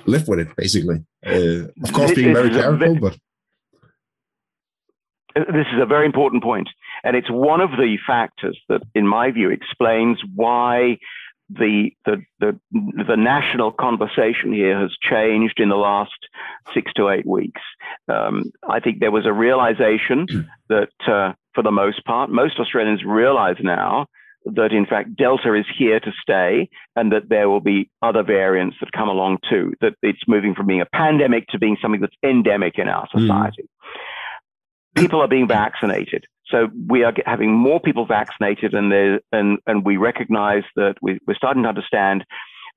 [0.07, 1.05] live with it, basically.
[1.25, 3.16] Uh, of course, being very careful, but
[5.35, 6.68] this is a very important point,
[7.05, 10.99] and it's one of the factors that, in my view, explains why
[11.50, 16.28] the, the, the, the, national conversation here has changed in the last
[16.72, 17.60] six to eight weeks.
[18.08, 20.26] Um, I think there was a realization
[20.68, 24.06] that, uh, for the most part, most Australians realize now
[24.44, 28.76] that, in fact, Delta is here to stay and that there will be other variants
[28.80, 32.16] that come along too, that it's moving from being a pandemic to being something that's
[32.22, 33.20] endemic in our hmm.
[33.20, 33.64] society.
[33.64, 35.02] Mm.
[35.02, 36.26] People are being vaccinated.
[36.50, 41.34] So we are having more people vaccinated, and and and we recognise that we, we're
[41.34, 42.24] starting to understand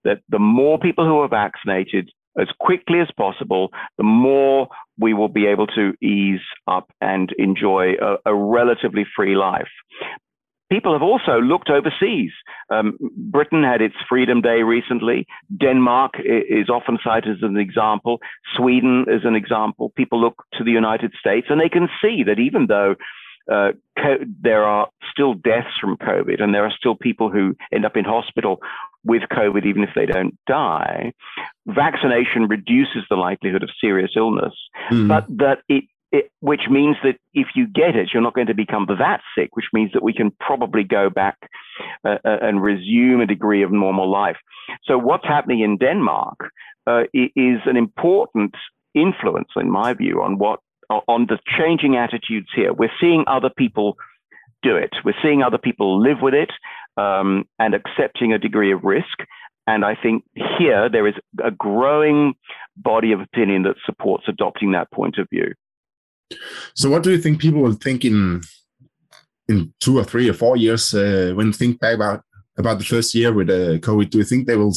[0.03, 2.09] that the more people who are vaccinated
[2.39, 4.67] as quickly as possible, the more
[4.99, 9.69] we will be able to ease up and enjoy a, a relatively free life.
[10.71, 12.31] People have also looked overseas.
[12.71, 15.27] Um, Britain had its Freedom Day recently.
[15.55, 18.17] Denmark is often cited as an example.
[18.57, 19.91] Sweden is an example.
[19.95, 22.95] People look to the United States and they can see that even though
[23.51, 27.86] uh, co- there are still deaths from COVID, and there are still people who end
[27.86, 28.60] up in hospital
[29.06, 31.13] with COVID, even if they don't die.
[31.67, 34.53] Vaccination reduces the likelihood of serious illness,
[34.91, 35.08] mm.
[35.08, 38.53] but that it, it, which means that if you get it, you're not going to
[38.53, 41.38] become that sick, which means that we can probably go back
[42.06, 44.38] uh, uh and resume a degree of normal life.
[44.86, 46.38] So, what's happening in Denmark
[46.88, 48.56] uh, is an important
[48.93, 50.60] influence, in my view, on what
[51.08, 52.73] on the changing attitudes here.
[52.73, 53.97] We're seeing other people
[54.62, 54.91] do it.
[55.03, 56.51] We're seeing other people live with it
[56.97, 59.19] um, and accepting a degree of risk.
[59.67, 60.23] And I think
[60.58, 62.34] here there is a growing
[62.75, 65.53] body of opinion that supports adopting that point of view.
[66.75, 68.41] So, what do you think people will think in
[69.47, 72.23] in two or three or four years uh, when think back about
[72.58, 74.10] about the first year with uh, COVID?
[74.10, 74.73] Do you think they will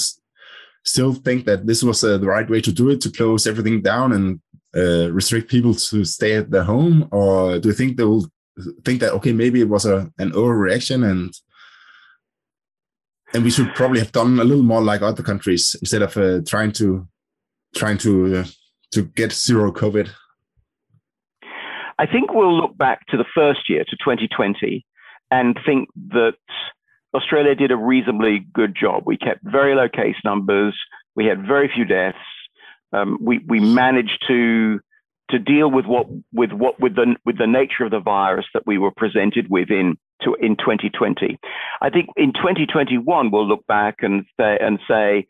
[0.85, 3.83] still think that this was uh, the right way to do it to close everything
[3.83, 4.40] down and
[4.77, 8.27] uh, restrict people to stay at their home, or do you think they will
[8.85, 11.33] think that okay, maybe it was a an overreaction and
[13.35, 16.41] and we should probably have done a little more like other countries instead of uh,
[16.47, 17.07] trying to
[17.75, 18.45] trying to uh,
[18.93, 20.11] to get zero COVID?
[21.99, 24.85] I think we'll look back to the first year, to 2020,
[25.31, 26.37] and think that
[27.15, 29.05] Australia did a reasonably good job.
[29.07, 30.79] We kept very low case numbers.
[31.15, 32.19] We had very few deaths
[32.96, 34.80] um, we we managed to
[35.30, 38.66] to deal with what with what with the with the nature of the virus that
[38.66, 41.38] we were presented with in to in 2020.
[41.80, 45.26] I think in 2021 we'll look back and say and say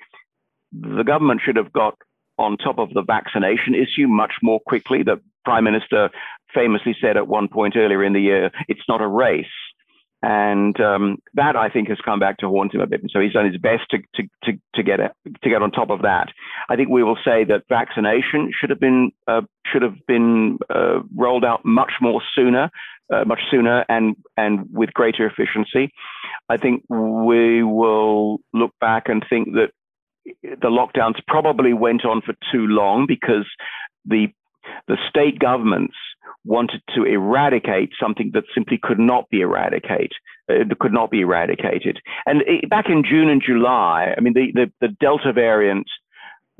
[0.72, 1.94] the government should have got
[2.38, 5.02] on top of the vaccination issue much more quickly.
[5.02, 6.10] The prime minister
[6.54, 9.46] famously said at one point earlier in the year, "It's not a race."
[10.22, 13.00] And um, that I think has come back to haunt him a bit.
[13.00, 15.10] And so he's done his best to to to, to get a,
[15.42, 16.28] to get on top of that.
[16.68, 21.00] I think we will say that vaccination should have been uh, should have been uh,
[21.14, 22.70] rolled out much more sooner.
[23.08, 25.92] Uh, much sooner and and with greater efficiency.
[26.48, 29.70] I think we will look back and think that
[30.42, 33.46] the lockdowns probably went on for too long because
[34.04, 34.26] the
[34.88, 35.96] the state governments
[36.44, 40.12] wanted to eradicate something that simply could not be eradicated.
[40.48, 41.98] Uh, could not be eradicated.
[42.24, 45.88] And it, back in June and July, I mean, the, the, the Delta variant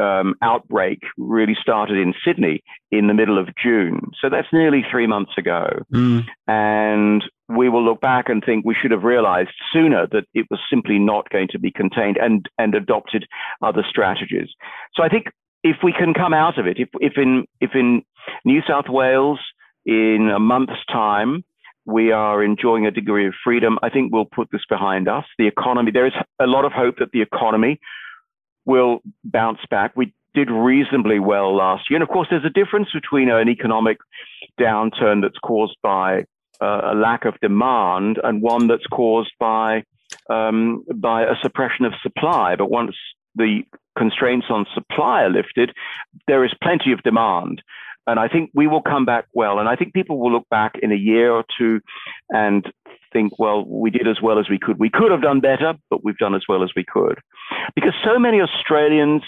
[0.01, 4.11] um, outbreak really started in Sydney in the middle of June.
[4.21, 5.69] So that's nearly three months ago.
[5.93, 6.25] Mm.
[6.49, 10.61] And we will look back and think we should have realized sooner that it was
[10.69, 13.27] simply not going to be contained and, and adopted
[13.63, 14.49] other strategies.
[14.95, 15.27] So I think
[15.63, 18.03] if we can come out of it, if, if in if in
[18.45, 19.39] New South Wales
[19.85, 21.45] in a month's time
[21.85, 25.25] we are enjoying a degree of freedom, I think we'll put this behind us.
[25.39, 27.79] The economy, there is a lot of hope that the economy
[28.65, 29.93] will bounce back.
[29.95, 31.97] We did reasonably well last year.
[31.97, 33.99] And of course, there's a difference between an economic
[34.61, 36.25] downturn that's caused by
[36.61, 39.85] uh, a lack of demand and one that's caused by
[40.29, 42.57] um, by a suppression of supply.
[42.57, 42.97] But once
[43.35, 43.63] the
[43.97, 45.73] constraints on supply are lifted,
[46.27, 47.63] there is plenty of demand.
[48.07, 49.59] And I think we will come back well.
[49.59, 51.81] And I think people will look back in a year or two
[52.31, 52.65] and
[53.13, 54.79] think, well, we did as well as we could.
[54.79, 57.19] We could have done better, but we've done as well as we could.
[57.75, 59.23] Because so many Australians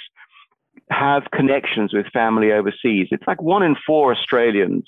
[0.91, 3.09] have connections with family overseas.
[3.11, 4.85] It's like one in four Australians,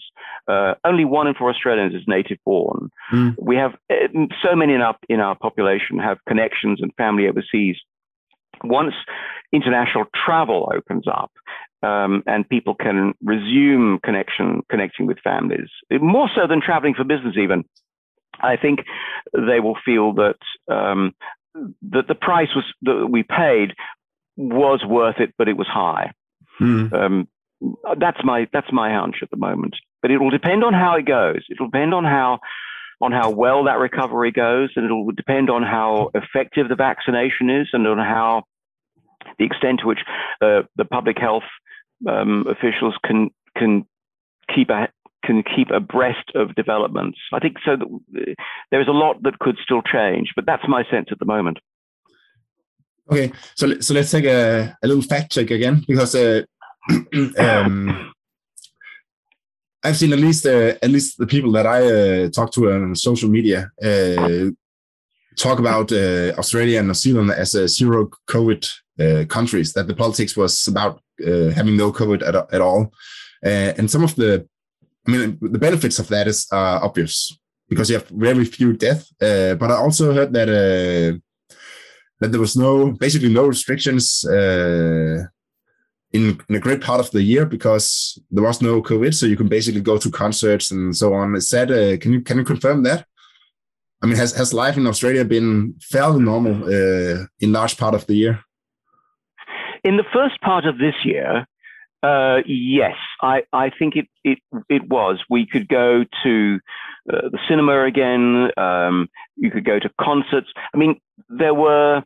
[0.49, 2.90] uh, only one in four Australians is native born.
[3.12, 3.35] Mm.
[3.38, 4.09] We have uh,
[4.43, 7.77] so many in our, in our population have connections and family overseas.
[8.62, 8.94] Once
[9.53, 11.33] international travel opens up,
[11.83, 17.37] um, and people can resume connection, connecting with families, more so than traveling for business,
[17.37, 17.64] even.
[18.42, 18.81] I think
[19.35, 20.38] they will feel that
[20.73, 21.12] um,
[21.90, 23.75] that the price was that we paid
[24.37, 26.12] was worth it, but it was high.
[26.61, 26.92] Mm.
[26.92, 27.29] Um,
[27.99, 29.77] that's my that's my hunch at the moment.
[30.03, 31.44] But it will depend on how it goes.
[31.49, 32.38] It will depend on how
[33.01, 37.51] on how well that recovery goes, and it will depend on how effective the vaccination
[37.51, 38.44] is, and on how
[39.38, 40.01] the extent to which
[40.40, 41.45] uh, the public health
[42.09, 43.85] um, officials can can
[44.55, 44.88] keep a
[45.25, 47.19] can keep abreast of developments.
[47.33, 47.77] I think so.
[47.77, 48.37] That
[48.71, 51.59] there is a lot that could still change, but that's my sense at the moment.
[53.11, 56.43] Okay, so so let's take a, a little fact check again because uh,
[57.38, 58.12] um,
[59.83, 62.95] I've seen at least uh, at least the people that I uh, talk to on
[62.95, 64.51] social media uh,
[65.37, 69.73] talk about uh, Australia and New Zealand as a zero COVID uh, countries.
[69.73, 71.01] That the politics was about
[71.57, 72.93] having no COVID at, at all,
[73.43, 74.47] and some of the
[75.07, 77.37] I mean the benefits of that is obvious
[77.69, 79.13] because you have very few deaths.
[79.19, 80.49] but I also heard that
[82.21, 85.25] that there was no basically no restrictions uh,
[86.13, 89.37] in, in, a great part of the year because there was no COVID, so you
[89.37, 91.35] can basically go to concerts and so on.
[91.35, 93.07] Is that uh, can you can you confirm that?
[94.03, 98.07] I mean, has has life in Australia been fairly normal uh, in large part of
[98.07, 98.45] the year?
[99.85, 101.47] In the first part of this year,
[102.03, 104.38] uh, yes, I, I think it, it
[104.69, 105.23] it was.
[105.29, 106.61] We could go to
[107.12, 108.51] uh, the cinema again.
[108.57, 110.49] Um, you could go to concerts.
[110.73, 112.03] I mean, there were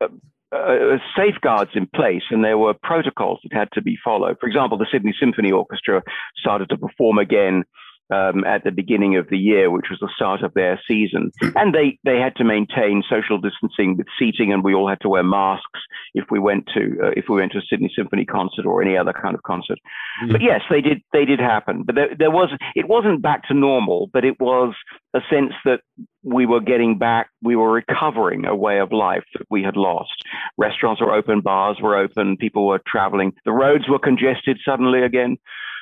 [0.00, 0.06] uh,
[0.54, 4.36] uh, safeguards in place and there were protocols that had to be followed.
[4.38, 6.02] For example, the Sydney Symphony Orchestra
[6.36, 7.64] started to perform again
[8.12, 11.30] um, at the beginning of the year, which was the start of their season.
[11.56, 15.08] And they, they had to maintain social distancing with seating, and we all had to
[15.08, 15.80] wear masks
[16.14, 18.96] if we went to uh, if we went to a Sydney Symphony concert or any
[18.96, 19.78] other kind of concert.
[20.22, 20.32] Mm.
[20.32, 21.82] But yes, they did they did happen.
[21.84, 24.74] But there, there was it wasn't back to normal, but it was
[25.14, 25.80] a sense that
[26.24, 30.24] we were getting back, we were recovering a way of life that we had lost.
[30.56, 35.36] Restaurants were open, bars were open, people were traveling, the roads were congested suddenly again.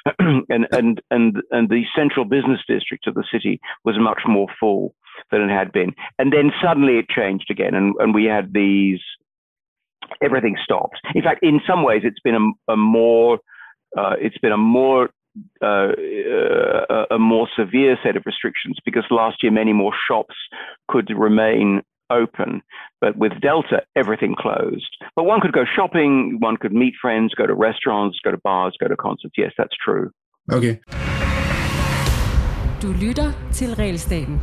[0.18, 4.94] and and and and the central business district of the city was much more full
[5.30, 5.94] than it had been.
[6.18, 9.00] And then suddenly it changed again, and and we had these.
[10.22, 11.00] Everything stopped.
[11.14, 12.34] In fact, in some ways, it's been
[12.68, 13.38] a, a more
[13.96, 15.10] uh, it's been a more
[15.62, 15.92] uh,
[16.90, 20.34] a, a more severe set of restrictions because last year many more shops
[20.88, 22.62] could remain open.
[23.00, 24.96] But with Delta, everything closed.
[25.16, 28.76] But one could go shopping, one could meet friends, go to restaurants, go to bars,
[28.80, 29.34] go to concerts.
[29.36, 30.10] Yes, that's true.
[30.52, 30.80] Okay.
[32.82, 34.40] Du lytter til Regelstaten.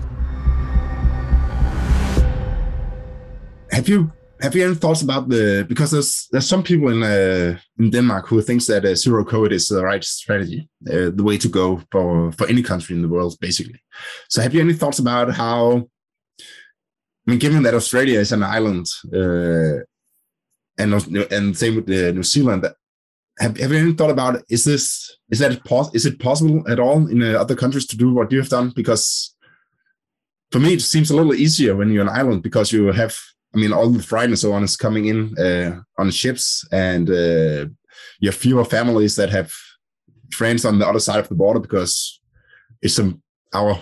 [3.71, 4.09] Have you
[4.41, 8.27] have you any thoughts about the because there's there's some people in uh, in Denmark
[8.27, 11.81] who thinks that uh, zero COVID is the right strategy, uh, the way to go
[11.91, 13.81] for for any country in the world, basically.
[14.29, 15.89] So, have you any thoughts about how
[17.27, 19.83] I mean, given that Australia is an island, uh,
[20.77, 20.93] and
[21.31, 22.65] and same with the New Zealand,
[23.39, 27.07] have, have you thought about is this is that pos- is it possible at all
[27.07, 28.71] in uh, other countries to do what you have done?
[28.75, 29.35] Because
[30.51, 33.15] for me, it seems a little easier when you're an island because you have,
[33.53, 37.09] I mean, all the freight and so on is coming in uh, on ships, and
[37.09, 37.67] uh,
[38.19, 39.53] you have fewer families that have
[40.31, 42.21] friends on the other side of the border because
[42.81, 43.21] it's some
[43.53, 43.79] our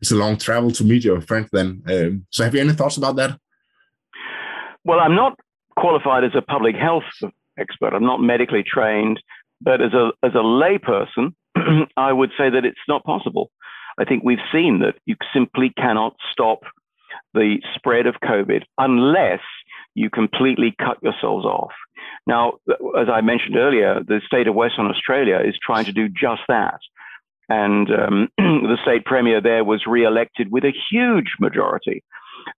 [0.00, 1.82] it's a long travel to meet your friend then.
[1.88, 3.38] Um, so have you any thoughts about that?
[4.84, 5.38] Well, I'm not
[5.76, 7.04] qualified as a public health
[7.58, 7.92] expert.
[7.92, 9.20] I'm not medically trained,
[9.60, 11.34] but as a as a layperson,
[11.96, 13.50] I would say that it's not possible.
[13.98, 16.60] I think we've seen that you simply cannot stop
[17.34, 19.40] the spread of COVID unless
[19.94, 21.72] you completely cut yourselves off.
[22.26, 22.54] Now,
[22.96, 26.78] as I mentioned earlier, the state of Western Australia is trying to do just that.
[27.48, 32.02] And um, the state premier there was re-elected with a huge majority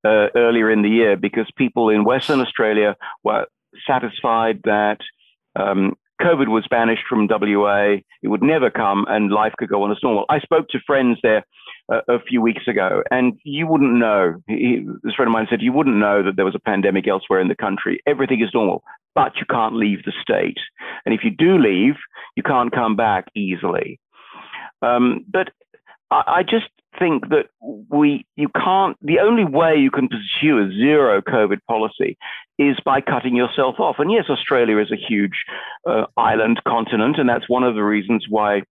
[0.05, 3.47] uh, earlier in the year because people in Western Australia were
[3.87, 4.99] satisfied that
[5.57, 9.91] um, COVID was banished from WA, it would never come, and life could go on
[9.91, 10.27] as normal.
[10.29, 11.45] I spoke to friends there
[11.91, 14.35] uh, a few weeks ago, and you wouldn't know.
[14.47, 17.41] He, this friend of mine said you wouldn't know that there was a pandemic elsewhere
[17.41, 18.01] in the country.
[18.07, 18.83] Everything is normal,
[19.15, 20.59] but you can't leave the state,
[21.07, 21.95] and if you do leave,
[22.37, 23.99] you can't come back easily.
[24.83, 25.51] Um, but
[26.11, 26.67] I, I just
[26.99, 27.47] think that
[27.89, 32.19] we you can't the only way you can pursue a zero covid policy
[32.59, 33.97] is by cutting yourself off.
[33.99, 35.45] And yes australia is a huge
[35.89, 38.63] uh, island continent and that's one of the reasons why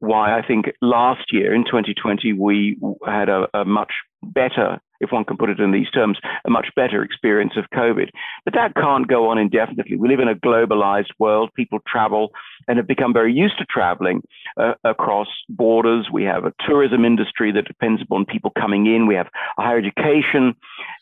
[0.00, 5.24] why i think last year in 2020 we had a, a much better if one
[5.24, 8.08] can put it in these terms, a much better experience of COVID.
[8.44, 9.96] But that can't go on indefinitely.
[9.96, 11.50] We live in a globalized world.
[11.54, 12.30] People travel
[12.66, 14.22] and have become very used to traveling
[14.56, 16.08] uh, across borders.
[16.12, 19.06] We have a tourism industry that depends upon people coming in.
[19.06, 19.28] We have
[19.58, 20.54] a higher education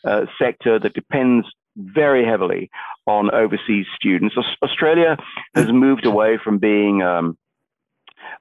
[0.05, 2.69] uh, sector that depends very heavily
[3.05, 4.35] on overseas students.
[4.63, 5.17] Australia
[5.55, 7.37] has moved away from being um,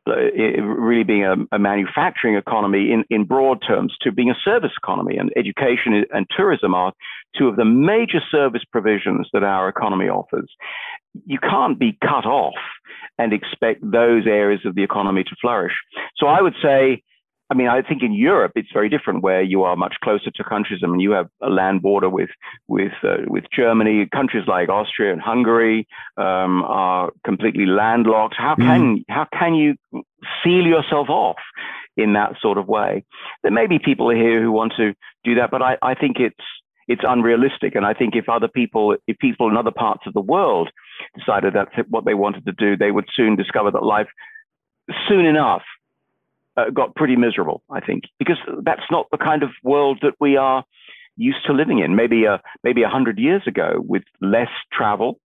[0.08, 0.30] Uh,
[0.62, 5.16] really being a, a, manufacturing economy in, in broad terms to being a service economy.
[5.16, 6.92] And education and tourism are
[7.36, 10.48] two of the major service provisions that our economy offers.
[11.26, 12.54] You can't be cut off
[13.18, 15.74] and expect those areas of the economy to flourish.
[16.18, 17.02] So I would say
[17.48, 20.44] I mean, I think in Europe it's very different, where you are much closer to
[20.44, 20.80] countries.
[20.82, 22.30] I mean, you have a land border with
[22.66, 24.06] with uh, with Germany.
[24.12, 25.86] Countries like Austria and Hungary
[26.16, 28.34] um, are completely landlocked.
[28.36, 29.04] How can mm.
[29.08, 29.76] how can you
[30.42, 31.36] seal yourself off
[31.96, 33.04] in that sort of way?
[33.42, 36.44] There may be people here who want to do that, but I, I think it's
[36.88, 37.76] it's unrealistic.
[37.76, 40.70] And I think if other people, if people in other parts of the world
[41.16, 44.08] decided that's what they wanted to do, they would soon discover that life
[45.08, 45.62] soon enough
[46.56, 50.36] uh, got pretty miserable, I think, because that's not the kind of world that we
[50.36, 50.64] are
[51.16, 51.96] used to living in.
[51.96, 55.18] Maybe a, maybe a hundred years ago, with less travel,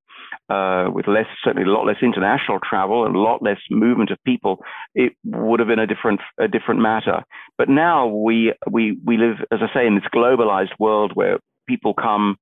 [0.50, 4.18] uh, with less certainly a lot less international travel and a lot less movement of
[4.26, 4.64] people,
[4.96, 7.24] it would have been a different a different matter.
[7.58, 11.94] But now we we we live, as I say, in this globalized world where people
[11.94, 12.38] come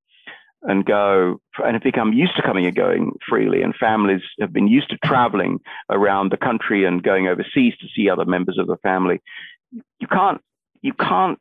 [0.63, 4.67] and go and have become used to coming and going freely and families have been
[4.67, 8.77] used to traveling around the country and going overseas to see other members of the
[8.77, 9.21] family
[9.71, 10.41] you can't
[10.81, 11.39] you can't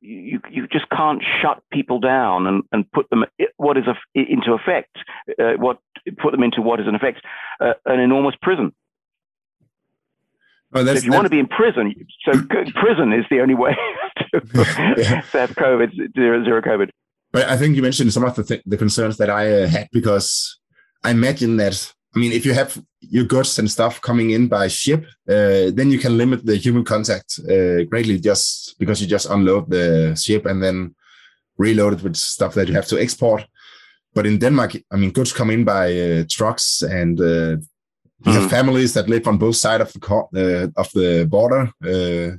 [0.00, 3.24] you, you just can't shut people down and, and put them
[3.56, 4.96] what is a, into effect
[5.40, 5.78] uh, what
[6.18, 7.20] put them into what is in effect
[7.60, 8.72] uh, an enormous prison
[10.74, 11.94] Oh, so if you want to be in prison,
[12.26, 12.32] so
[12.74, 13.74] prison is the only way
[14.18, 14.42] to,
[14.98, 15.22] yeah.
[15.22, 16.90] to have COVID, zero, zero COVID.
[17.38, 19.88] But I think you mentioned some of the th- the concerns that I uh, had
[19.92, 20.58] because
[21.04, 21.76] I imagine that
[22.16, 25.92] I mean if you have your goods and stuff coming in by ship, uh, then
[25.92, 30.46] you can limit the human contact uh, greatly just because you just unload the ship
[30.46, 30.96] and then
[31.58, 33.46] reload it with stuff that you have to export.
[34.14, 37.20] But in Denmark, I mean, goods come in by uh, trucks and.
[37.20, 37.56] Uh,
[38.26, 38.56] you have hmm.
[38.58, 41.70] families that live on both sides of the uh, of the border.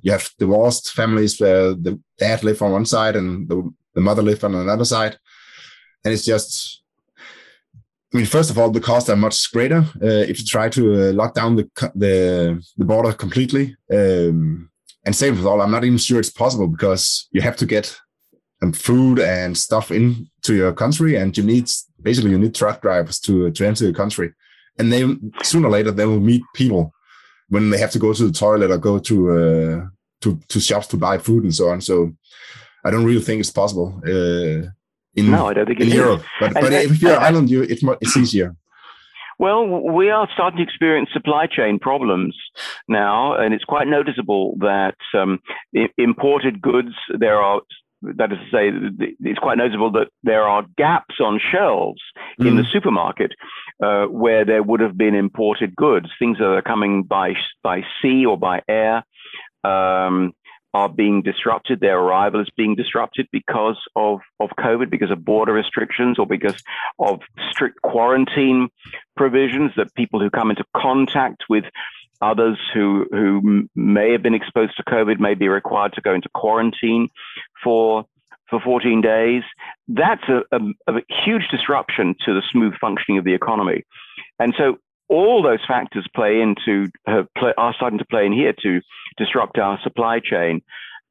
[0.04, 4.22] you have divorced families where the dad live on one side and the the mother
[4.22, 5.18] live on another side.
[6.04, 6.82] And it's just,
[8.14, 11.10] I mean, first of all, the costs are much greater uh, if you try to
[11.10, 13.76] uh, lock down the, the, the border completely.
[13.94, 14.70] Um,
[15.06, 18.00] and same with all, I'm not even sure it's possible because you have to get
[18.62, 21.72] um, food and stuff into your country, and you need
[22.02, 24.34] basically you need truck drivers to to enter your country,
[24.78, 25.06] and they
[25.44, 26.94] sooner or later they will meet people
[27.48, 29.86] when they have to go to the toilet or go to uh,
[30.22, 31.82] to to shops to buy food and so on.
[31.82, 32.14] So
[32.86, 34.70] I don't really think it's possible uh,
[35.16, 36.24] in, no, I don't think in Europe.
[36.40, 38.56] But, but if you're an island, you, it's, it's easier.
[39.38, 42.36] Well, we are starting to experience supply chain problems
[42.90, 45.40] now, and it's quite noticeable that um,
[45.98, 47.62] imported goods, there are
[48.02, 52.02] that is to say, it's quite noticeable that there are gaps on shelves
[52.40, 52.48] mm.
[52.48, 52.72] in the mm.
[52.72, 53.32] supermarket
[53.84, 58.26] uh, where there would have been imported goods, things that are coming by by sea
[58.26, 59.04] or by air.
[59.64, 60.34] Um,
[60.74, 61.80] are being disrupted.
[61.80, 66.62] Their arrival is being disrupted because of, of COVID, because of border restrictions, or because
[67.00, 68.70] of strict quarantine
[69.18, 71.66] provisions that people who come into contact with
[72.22, 76.30] others who, who may have been exposed to COVID may be required to go into
[76.34, 77.10] quarantine
[77.64, 78.06] for,
[78.50, 79.44] for 14 days.
[79.88, 83.84] That's a, a, a huge disruption to the smooth functioning of the economy.
[84.38, 84.78] And so
[85.10, 88.82] all those factors play into uh, play, are starting to play in here to
[89.18, 90.62] disrupt our supply chain,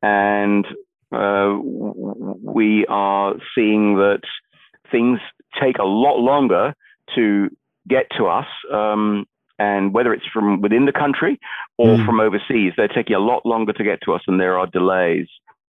[0.03, 0.67] and
[1.13, 4.23] uh, we are seeing that
[4.91, 5.21] things
[5.61, 6.75] take a lot longer
[7.15, 7.49] to
[7.89, 8.47] get to us.
[8.73, 9.27] Um,
[9.61, 11.41] and whether it's from within the country
[11.79, 12.07] or mm.
[12.07, 15.27] from overseas, they're taking a lot longer to get to us, and there are delays.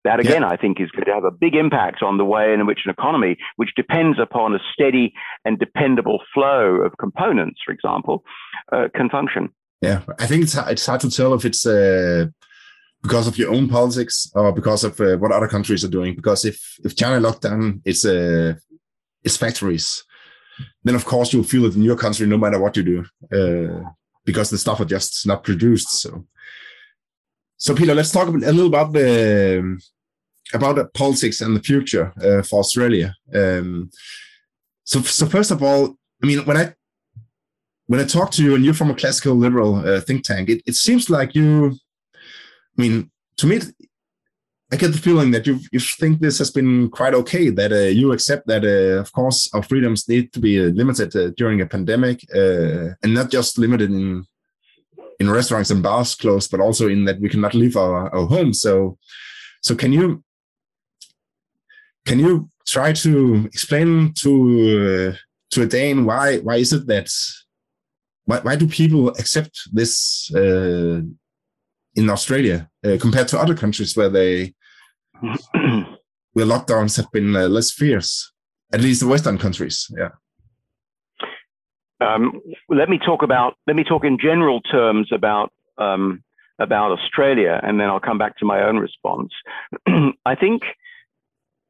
[0.07, 0.47] That again, yeah.
[0.47, 2.91] I think, is going to have a big impact on the way in which an
[2.91, 8.23] economy, which depends upon a steady and dependable flow of components, for example,
[8.71, 9.49] uh, can function.
[9.81, 12.27] Yeah, I think it's it's hard to tell if it's uh,
[13.03, 16.15] because of your own politics or because of uh, what other countries are doing.
[16.15, 18.53] Because if if China locked down its uh,
[19.25, 20.05] its factories,
[20.85, 22.99] then of course you'll feel it in your country no matter what you do,
[23.37, 23.81] uh,
[24.23, 25.89] because the stuff are just not produced.
[26.01, 26.25] So,
[27.57, 29.77] so Peter, let's talk a little about the
[30.53, 33.15] about politics and the future uh, for Australia.
[33.33, 33.89] Um,
[34.83, 36.73] so, so first of all, I mean, when I
[37.87, 40.61] when I talk to you and you're from a classical liberal uh, think tank, it,
[40.65, 41.77] it seems like you.
[42.77, 43.59] I mean, to me,
[44.71, 47.49] I get the feeling that you you think this has been quite okay.
[47.49, 51.15] That uh, you accept that, uh, of course, our freedoms need to be uh, limited
[51.15, 54.25] uh, during a pandemic, uh, and not just limited in
[55.19, 58.61] in restaurants and bars closed, but also in that we cannot leave our, our homes.
[58.61, 58.97] So,
[59.61, 60.23] so can you
[62.07, 64.31] can you try to explain to
[65.13, 65.17] uh,
[65.51, 67.09] to a Dane why why is it that
[68.25, 74.53] why, why do people accept this in Australia compared to other countries where they
[76.37, 78.31] where lockdowns have been uh, less fierce,
[78.71, 79.87] at least the Western countries.
[79.97, 80.09] Yeah.
[81.99, 82.39] Um,
[82.69, 83.55] let me talk about.
[83.65, 86.23] Let me talk in general terms about um,
[86.59, 89.31] about Australia, and then I'll come back to my own response.
[90.25, 90.61] I think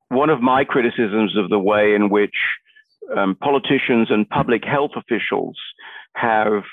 [0.10, 2.36] one of my criticisms of the way in which
[3.16, 5.58] um, politicians and public health officials
[6.16, 6.64] have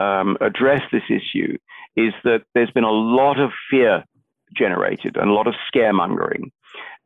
[0.00, 1.56] um, addressed this issue
[1.96, 4.04] is that there's been a lot of fear
[4.54, 6.50] generated and a lot of scaremongering.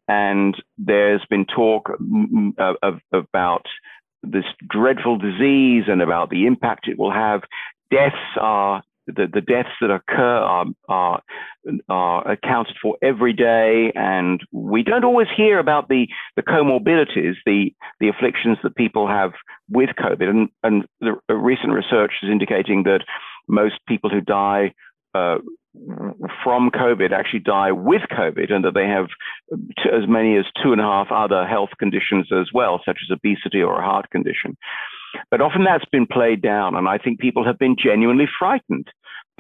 [0.09, 2.53] And there's been talk mm,
[2.83, 3.67] of, about
[4.23, 7.43] this dreadful disease and about the impact it will have.
[7.91, 8.83] Deaths are
[9.15, 11.23] the, the deaths that occur are, are,
[12.31, 16.07] accounted for every day, and we don't always hear about the,
[16.37, 19.33] the comorbidities, the, the afflictions that people have
[19.69, 20.29] with COVID.
[20.29, 23.01] And, and the recent research is indicating that
[23.49, 24.75] most people who die
[25.15, 25.39] uh,
[26.43, 29.07] from COVID actually die with COVID, and that they have
[29.93, 33.63] as many as two and a half other health conditions as well, such as obesity
[33.63, 34.57] or a heart condition.
[35.31, 38.89] But often that's been played down, and I think people have been genuinely frightened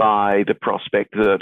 [0.00, 1.40] by the prospect that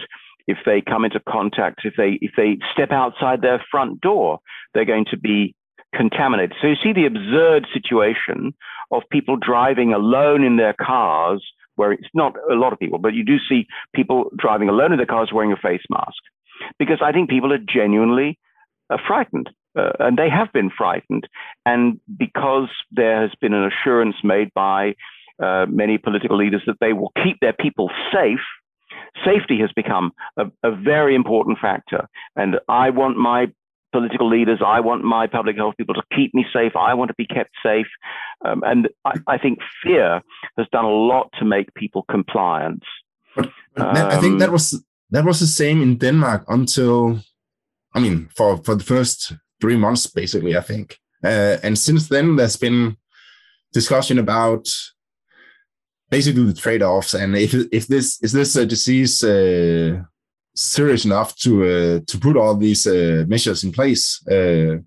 [0.48, 4.40] if they come into contact, if they if they step outside their front door,
[4.74, 5.54] they're going to be
[5.94, 6.56] contaminated.
[6.60, 8.52] So you see the absurd situation
[8.90, 11.44] of people driving alone in their cars
[11.76, 14.98] where it's not a lot of people, but you do see people driving alone in
[14.98, 16.18] their cars wearing a face mask
[16.78, 18.38] because I think people are genuinely
[18.90, 19.50] uh, frightened.
[19.78, 21.28] Uh, and they have been frightened.
[21.64, 24.94] And because there has been an assurance made by
[25.42, 28.40] uh, many political leaders that they will keep their people safe,
[29.24, 32.08] safety has become a, a, very important factor.
[32.36, 33.46] And I want my
[33.92, 34.60] political leaders.
[34.64, 36.72] I want my public health people to keep me safe.
[36.76, 37.86] I want to be kept safe.
[38.44, 40.20] Um, and I, I, think fear
[40.56, 42.82] has done a lot to make people compliant.
[43.34, 47.20] But, but um, I think that was that was the same in Denmark until,
[47.94, 50.56] I mean, for for the first three months, basically.
[50.56, 52.96] I think, uh, and since then there's been
[53.72, 54.68] discussion about
[56.10, 59.22] basically the trade-offs and if if this is this a disease.
[59.22, 60.02] Uh,
[60.58, 64.20] serious enough to uh, to put all these uh, measures in place.
[64.28, 64.82] Uh,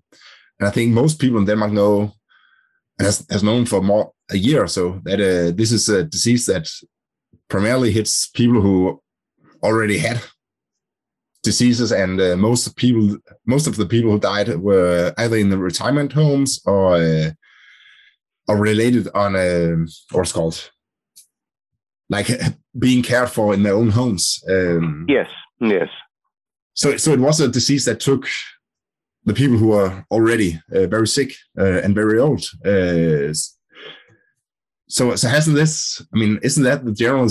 [0.58, 2.12] and I think most people in Denmark know
[2.98, 6.46] has has known for more a year or so that uh, this is a disease
[6.46, 6.68] that
[7.48, 9.00] primarily hits people who
[9.62, 10.20] already had
[11.42, 15.58] diseases, and uh, most people, most of the people who died were either in the
[15.58, 17.30] retirement homes or uh,
[18.48, 19.76] or related on a
[20.10, 20.70] what's called
[22.12, 22.28] like
[22.78, 24.42] being cared for in their own homes.
[24.48, 25.28] Um, yes.
[25.60, 25.88] Yes.
[26.74, 28.26] So, so it was a disease that took
[29.24, 32.44] the people who are already uh, very sick uh, and very old.
[32.64, 33.32] Uh,
[34.88, 36.04] so, so hasn't this?
[36.14, 37.28] I mean, isn't that the general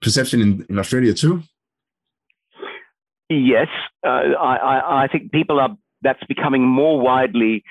[0.00, 1.42] perception in, in Australia too?
[3.30, 3.68] Yes,
[4.06, 5.76] uh, I, I think people are.
[6.00, 7.64] That's becoming more widely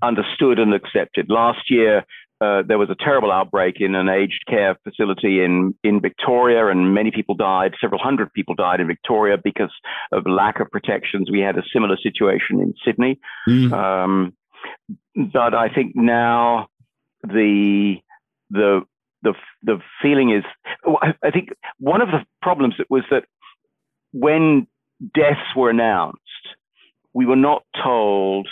[0.00, 1.28] understood and accepted.
[1.28, 2.04] Last year,
[2.40, 6.94] uh, there was a terrible outbreak in an aged care facility in, in Victoria, and
[6.94, 7.74] many people died.
[7.80, 9.72] Several hundred people died in Victoria because
[10.12, 11.30] of lack of protections.
[11.30, 13.18] We had a similar situation in Sydney.
[13.48, 13.72] Mm.
[13.72, 14.32] Um,
[15.32, 16.68] but I think now
[17.22, 17.96] the
[18.50, 18.82] the
[19.22, 20.44] the the feeling is
[21.22, 23.24] I think one of the problems was that
[24.12, 24.66] when
[25.14, 26.18] deaths were announced,
[27.12, 28.48] we were not told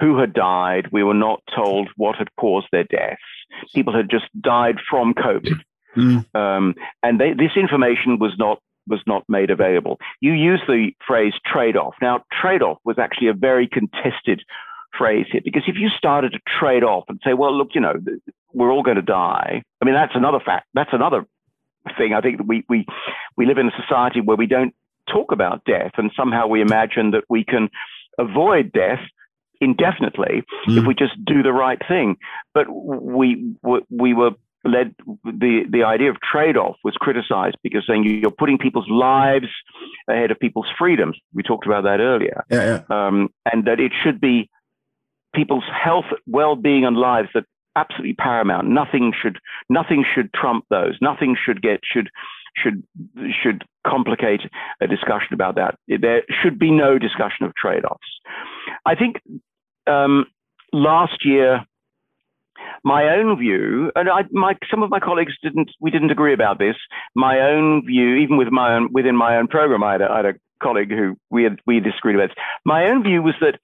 [0.00, 0.88] who had died.
[0.90, 3.20] We were not told what had caused their deaths.
[3.74, 5.60] People had just died from COVID.
[5.96, 6.34] Mm.
[6.34, 9.98] Um, and they, this information was not was not made available.
[10.20, 11.94] You use the phrase trade-off.
[12.00, 14.42] Now, trade-off was actually a very contested
[14.96, 17.94] phrase here because if you started to trade off and say, well, look, you know,
[18.52, 19.62] we're all going to die.
[19.80, 20.66] I mean, that's another fact.
[20.74, 21.26] That's another
[21.96, 22.14] thing.
[22.14, 22.86] I think that we we
[23.36, 24.74] we live in a society where we don't
[25.08, 27.68] talk about death, and somehow we imagine that we can
[28.18, 29.00] avoid death
[29.60, 30.78] indefinitely mm.
[30.78, 32.16] if we just do the right thing.
[32.54, 33.54] But we
[33.90, 34.32] we were
[34.64, 34.94] led
[35.24, 39.48] the the idea of trade off was criticized because saying you're putting people's lives
[40.08, 41.16] ahead of people's freedoms.
[41.32, 43.06] We talked about that earlier, yeah, yeah.
[43.06, 44.50] Um, and that it should be
[45.34, 47.44] people's health, well being, and lives that
[47.76, 48.68] absolutely paramount.
[48.68, 49.38] Nothing should
[49.68, 50.98] nothing should trump those.
[51.00, 52.10] Nothing should get should
[52.56, 52.84] should
[53.42, 54.42] should complicate
[54.80, 55.76] a discussion about that.
[55.88, 58.20] There should be no discussion of trade-offs.
[58.84, 59.16] I think
[59.90, 60.26] um,
[60.72, 61.64] last year,
[62.84, 66.58] my own view, and I, my, some of my colleagues didn't, we didn't agree about
[66.58, 66.76] this.
[67.14, 70.16] My own view, even with my own, within my own program, I had a, I
[70.16, 72.28] had a colleague who we had, we disagreed about.
[72.28, 72.36] This.
[72.64, 73.58] My own view was that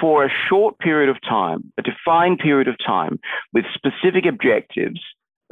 [0.00, 3.20] for a short period of time, a defined period of time,
[3.52, 5.00] with specific objectives,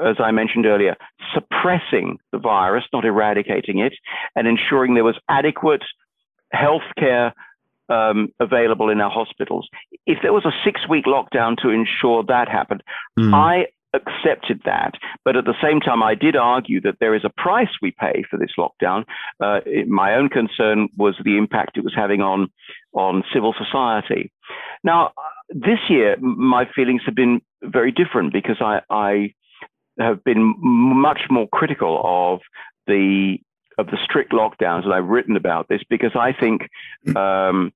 [0.02, 0.96] as I mentioned earlier,
[1.34, 3.94] suppressing the virus, not eradicating it,
[4.34, 5.82] and ensuring there was adequate
[6.54, 7.32] healthcare
[7.91, 9.68] um, available in our hospitals.
[10.07, 12.82] If there was a six week lockdown to ensure that happened,
[13.18, 13.34] mm.
[13.34, 14.93] I accepted that.
[15.24, 18.24] But at the same time, I did argue that there is a price we pay
[18.30, 19.05] for this lockdown.
[19.41, 22.49] Uh, it, my own concern was the impact it was having on,
[22.93, 24.32] on civil society.
[24.84, 25.12] Now,
[25.51, 29.34] this year, my feelings have been very different because I, I
[29.99, 32.41] have been much more critical of
[32.86, 33.38] the
[33.78, 36.68] of the strict lockdowns, and I've written about this because I think
[37.16, 37.72] um,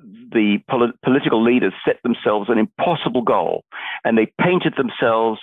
[0.00, 3.64] the pol- political leaders set themselves an impossible goal
[4.04, 5.40] and they painted themselves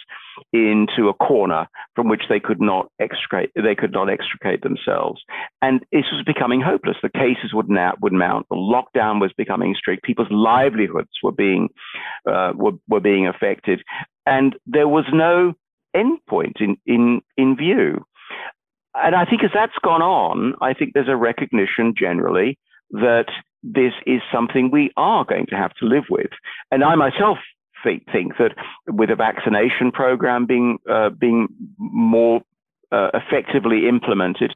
[0.53, 5.21] into a corner from which they could not extricate they could not extricate themselves.
[5.61, 6.97] And this was becoming hopeless.
[7.01, 8.47] The cases would, not, would mount.
[8.49, 10.03] The lockdown was becoming strict.
[10.03, 11.69] People's livelihoods were being
[12.29, 13.81] uh, were, were being affected.
[14.25, 15.53] And there was no
[15.95, 18.05] endpoint in in in view.
[18.93, 22.57] And i think as that's gone on i think there's a recognition generally
[22.91, 23.25] that
[23.74, 26.32] this is something we are going to have to live with.
[26.72, 27.38] And I myself
[28.11, 28.55] think that
[28.88, 31.47] with a vaccination program being uh, being
[31.78, 32.41] more
[32.91, 34.55] uh, effectively implemented,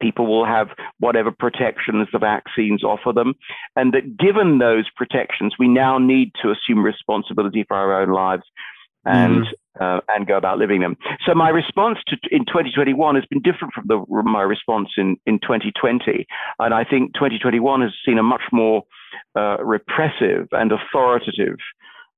[0.00, 0.68] people will have
[0.98, 3.34] whatever protections the vaccines offer them,
[3.76, 8.44] and that given those protections, we now need to assume responsibility for our own lives
[9.04, 10.96] and mm uh, and go about living them.
[11.24, 15.38] So my response to in 2021 has been different from the, my response in in
[15.40, 16.26] 2020,
[16.58, 18.82] and I think 2021 has seen a much more
[19.36, 21.56] uh, repressive and authoritative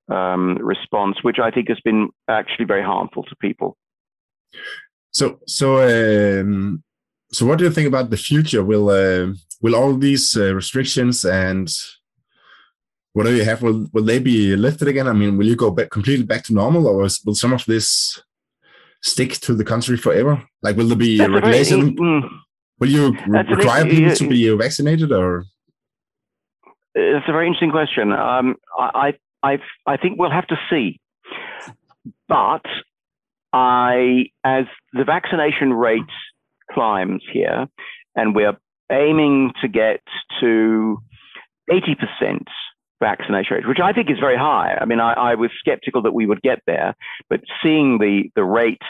[0.09, 3.77] um, response, which I think has been actually very harmful to people.
[5.11, 5.83] So so.
[5.83, 6.83] Um,
[7.35, 8.63] so, what do you think about the future?
[8.63, 11.73] Will uh, will all these uh, restrictions and
[13.13, 15.07] whatever you have, will will they be lifted again?
[15.07, 18.21] I mean, will you go back completely back to normal, or will some of this
[19.03, 20.43] stick to the country forever?
[20.63, 21.81] Like, will there be That's regulation?
[21.81, 22.29] Very, mm,
[22.79, 25.45] will you require people to be vaccinated, or?
[26.95, 28.13] It's a very interesting question.
[28.13, 31.01] Um, I, I, I think we'll have to see,
[32.29, 32.67] but
[33.53, 36.03] I, as the vaccination rate
[36.71, 37.67] climbs here,
[38.15, 38.57] and we're
[38.91, 40.01] aiming to get
[40.41, 40.99] to
[41.71, 42.45] 80%
[43.03, 44.79] vaccination rate, which I think is very high.
[44.81, 46.95] I mean, I, I, was skeptical that we would get there,
[47.29, 48.83] but seeing the, the rate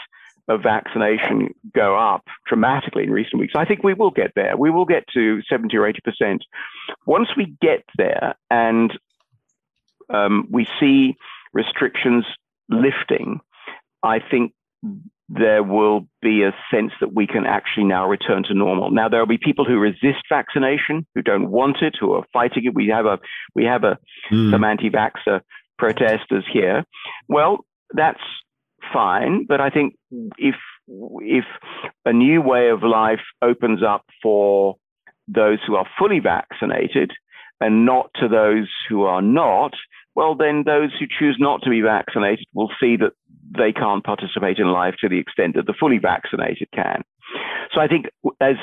[0.47, 4.55] of vaccination go up dramatically in recent weeks, I think we will get there.
[4.55, 6.39] We will get to 70 or 80%.
[7.07, 8.91] Once we get there and
[10.09, 11.15] um, we see
[11.51, 12.25] restrictions
[12.69, 13.39] lifting,
[14.03, 14.53] I think
[15.29, 18.91] there will be a sense that we can actually now return to normal.
[18.91, 22.65] Now there will be people who resist vaccination, who don't want it, who are fighting
[22.65, 22.73] it.
[22.73, 23.19] We have a
[23.55, 23.97] we have a
[24.31, 24.51] mm.
[24.51, 25.41] some anti-vaxxer
[25.77, 26.83] protesters here.
[27.27, 28.21] Well, that's
[28.91, 29.95] fine, but I think
[30.37, 30.55] if
[30.87, 31.45] if
[32.05, 34.75] a new way of life opens up for
[35.27, 37.11] those who are fully vaccinated
[37.61, 39.73] and not to those who are not,
[40.15, 43.13] well, then those who choose not to be vaccinated will see that
[43.57, 47.03] they can't participate in life to the extent that the fully vaccinated can.
[47.73, 48.05] So I think
[48.39, 48.55] as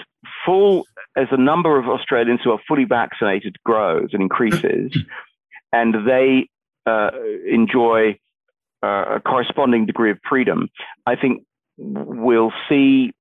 [0.46, 0.86] full
[1.16, 4.96] as the number of Australians who are fully vaccinated grows and increases,
[5.72, 6.48] and they
[6.86, 7.10] uh,
[7.48, 8.18] enjoy
[8.82, 10.68] uh, a corresponding degree of freedom,
[11.06, 11.44] I think
[11.76, 13.12] we'll see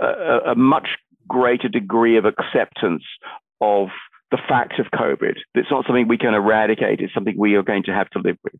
[0.00, 0.88] a, a much
[1.28, 3.04] greater degree of acceptance
[3.60, 3.88] of
[4.30, 5.36] the fact of COVID.
[5.54, 7.00] It's not something we can eradicate.
[7.00, 8.54] It's something we are going to have to live with.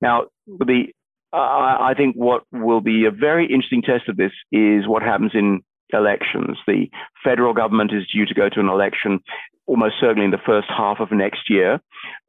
[0.00, 0.86] Now, the
[1.32, 5.30] uh, I think what will be a very interesting test of this is what happens
[5.34, 5.60] in
[5.92, 6.58] elections.
[6.66, 6.86] The
[7.22, 9.20] federal government is due to go to an election
[9.66, 11.80] almost certainly in the first half of next year,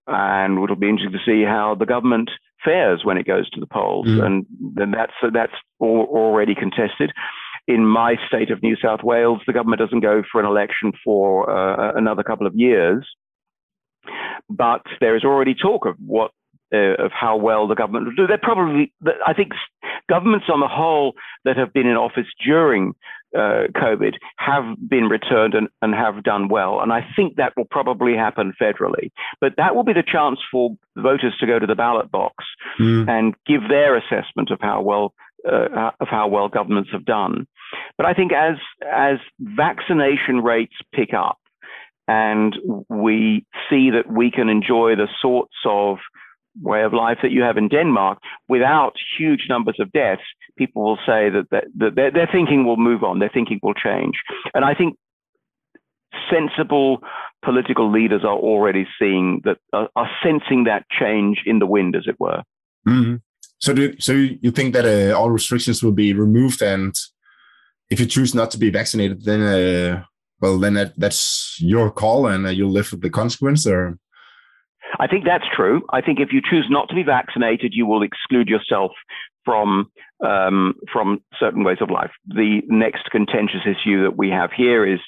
[0.06, 2.30] and it'll be interesting to see how the government
[2.64, 4.24] fares when it goes to the polls, mm.
[4.24, 7.12] and then that's that's already contested.
[7.68, 11.50] In my state of New South Wales, the government doesn't go for an election for
[11.50, 13.08] uh, another couple of years,
[14.50, 16.32] but there is already talk of what
[16.74, 18.28] uh, of how well the government will do.
[18.28, 18.94] They're probably,
[19.28, 19.52] I think,
[20.10, 21.14] governments on the whole
[21.46, 22.94] that have been in office during
[23.36, 26.82] uh, COVID have been returned and, and have done well.
[26.82, 29.12] And I think that will probably happen federally.
[29.40, 32.44] But that will be the chance for voters to go to the ballot box
[32.80, 33.10] mm.
[33.10, 35.14] and give their assessment of how well
[35.48, 37.48] uh, of how well governments have done.
[37.98, 41.38] But I think as as vaccination rates pick up
[42.08, 42.56] and
[42.90, 45.98] we see that we can enjoy the sorts of
[46.62, 48.20] way of life that you have in Denmark
[48.50, 50.22] without huge numbers of deaths,
[50.58, 53.74] people will say that, that, that their, their thinking will move on, their thinking will
[53.74, 54.16] change.
[54.54, 54.98] And I think
[56.30, 57.00] sensible
[57.44, 62.04] political leaders are already seeing that, uh, are sensing that change in the wind, as
[62.08, 62.44] it were.
[62.88, 63.16] Mm-hmm.
[63.62, 66.96] So, do so you think that uh, all restrictions will be removed, and
[67.90, 70.04] if you choose not to be vaccinated, then uh,
[70.42, 74.00] well, then that, that's your call, and uh, you'll live with the consequence, or
[75.00, 75.84] I think that's true.
[75.92, 78.92] I think if you choose not to be vaccinated, you will exclude yourself
[79.46, 79.92] from
[80.26, 82.12] um, from certain ways of life.
[82.28, 85.00] The next contentious issue that we have here is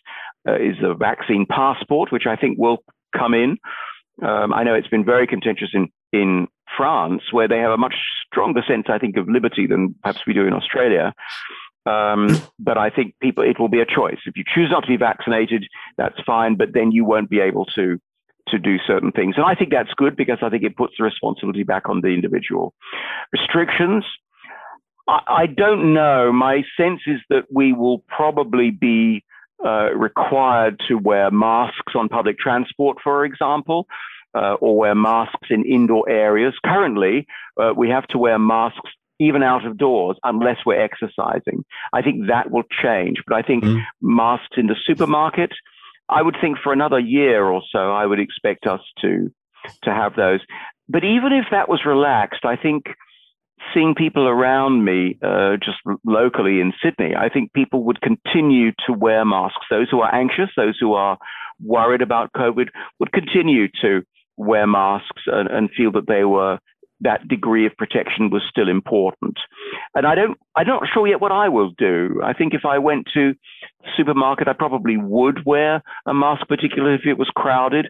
[0.47, 2.84] uh, is the vaccine passport, which I think will
[3.18, 3.58] come in.
[4.22, 7.95] Um, I know it's been very contentious in in France, where they have a much
[8.26, 11.13] stronger sense, I think, of liberty than perhaps we do in Australia.
[11.86, 12.28] Um,
[12.59, 14.19] but I think people, it will be a choice.
[14.26, 15.65] If you choose not to be vaccinated,
[15.97, 17.99] that's fine, but then you won't be able to
[18.49, 19.36] to do certain things.
[19.38, 22.09] And I think that's good because I think it puts the responsibility back on the
[22.09, 22.74] individual.
[23.32, 24.03] Restrictions,
[25.07, 26.32] I, I don't know.
[26.34, 29.24] My sense is that we will probably be
[29.65, 33.88] uh, required to wear masks on public transport, for example.
[34.36, 36.55] Uh, or wear masks in indoor areas.
[36.65, 37.27] Currently,
[37.61, 41.63] uh, we have to wear masks even out of doors unless we're exercising.
[41.93, 43.81] I think that will change, but I think mm.
[44.01, 45.51] masks in the supermarket,
[46.09, 49.31] I would think for another year or so, I would expect us to
[49.84, 50.41] to have those.
[50.89, 52.86] But even if that was relaxed, I think
[53.73, 58.93] seeing people around me, uh, just locally in Sydney, I think people would continue to
[58.93, 59.65] wear masks.
[59.69, 61.17] Those who are anxious, those who are
[61.61, 62.67] worried about COVID,
[62.99, 64.03] would continue to
[64.38, 66.59] wear masks and, and feel that they were
[67.03, 69.38] that degree of protection was still important.
[69.93, 72.21] And I don't, I'm not sure yet what I will do.
[72.23, 73.34] I think if I went to
[73.95, 77.89] supermarket, I probably would wear a mask, particularly if it was crowded.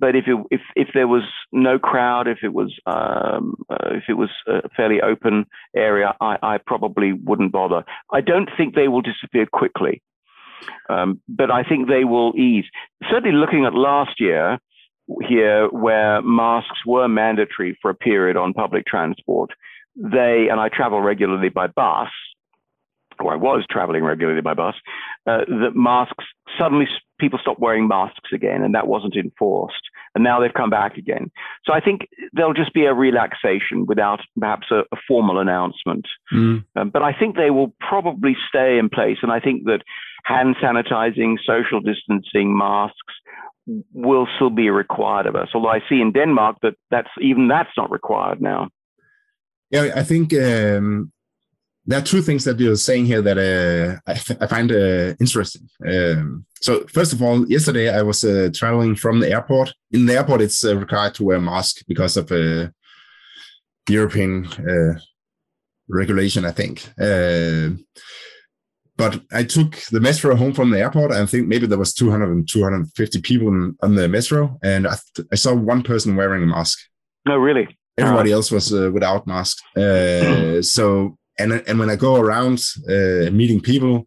[0.00, 4.04] But if it, if if there was no crowd, if it was um, uh, if
[4.08, 7.82] it was a fairly open area, I, I probably wouldn't bother.
[8.12, 10.00] I don't think they will disappear quickly,
[10.88, 12.66] um, but I think they will ease.
[13.10, 14.60] Certainly, looking at last year,
[15.26, 19.50] here where masks were mandatory for a period on public transport,
[19.96, 22.08] they, and I travel regularly by bus,
[23.20, 24.74] or I was traveling regularly by bus,
[25.26, 26.24] uh, that masks
[26.58, 26.86] suddenly
[27.18, 29.82] people stopped wearing masks again, and that wasn't enforced.
[30.14, 31.30] And now they've come back again.
[31.64, 32.02] So I think
[32.32, 36.06] there'll just be a relaxation without perhaps a, a formal announcement.
[36.32, 36.64] Mm.
[36.76, 39.18] Um, but I think they will probably stay in place.
[39.22, 39.82] And I think that
[40.24, 43.14] hand sanitizing, social distancing, masks,
[43.92, 45.48] will still be required of us.
[45.54, 48.68] Although I see in Denmark that that's even that's not required now.
[49.70, 51.12] Yeah, I think um,
[51.86, 54.12] there are two things that you're saying here that uh, I,
[54.44, 55.68] I find uh, interesting.
[55.86, 59.74] Um, so first of all, yesterday I was uh, traveling from the airport.
[59.90, 62.68] In the airport, it's uh, required to wear a mask because of uh,
[63.88, 64.98] European uh,
[65.88, 66.88] regulation, I think.
[68.98, 71.12] But I took the metro home from the airport.
[71.12, 74.86] And I think maybe there was 200 and 250 people in, on the metro, and
[74.86, 76.78] I, th- I saw one person wearing a mask.
[77.24, 77.78] No, really.
[77.96, 79.58] Everybody else was uh, without mask.
[79.76, 84.06] Uh, so and and when I go around uh, meeting people,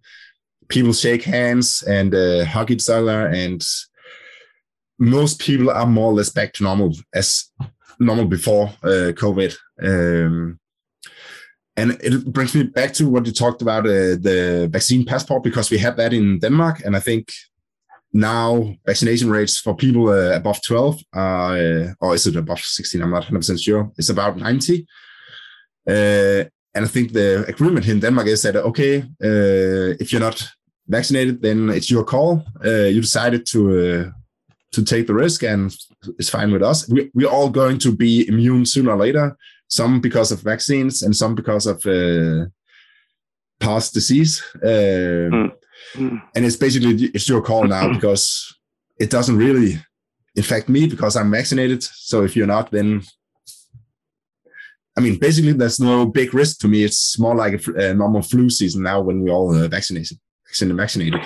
[0.68, 3.62] people shake hands and uh, hug each other, and
[5.00, 7.46] most people are more or less back to normal as
[8.00, 9.56] normal before uh, COVID.
[9.82, 10.60] Um,
[11.82, 15.72] and it brings me back to what you talked about uh, the vaccine passport because
[15.72, 17.32] we have that in Denmark, and I think
[18.14, 23.02] now vaccination rates for people uh, above 12 uh, or is it above 16?
[23.02, 23.92] I'm not 100% sure.
[23.98, 24.86] It's about 90.
[25.88, 30.46] Uh, and I think the agreement in Denmark is that, okay, uh, if you're not
[30.88, 32.44] vaccinated, then it's your call.
[32.64, 34.12] Uh, you decided to
[34.72, 35.76] to take the risk, and
[36.18, 36.88] it's fine with us.
[36.90, 39.38] We, we're all going to be immune sooner or later.
[39.68, 42.46] Some because of vaccines, and some because of uh,
[43.60, 44.44] past disease.
[44.64, 45.54] Um,
[45.96, 46.12] Mm.
[46.12, 46.22] Mm.
[46.36, 48.56] And it's basically it's your call now because
[49.00, 49.80] it doesn't really
[50.36, 51.84] infect me because I'm vaccinated.
[51.84, 53.04] So if you're not, then
[54.98, 56.84] I mean, basically, there's no big risk to me.
[56.84, 60.20] It's more like a, a normal flu season now when we're all uh, vaccinated.
[60.60, 61.22] Vaccinated.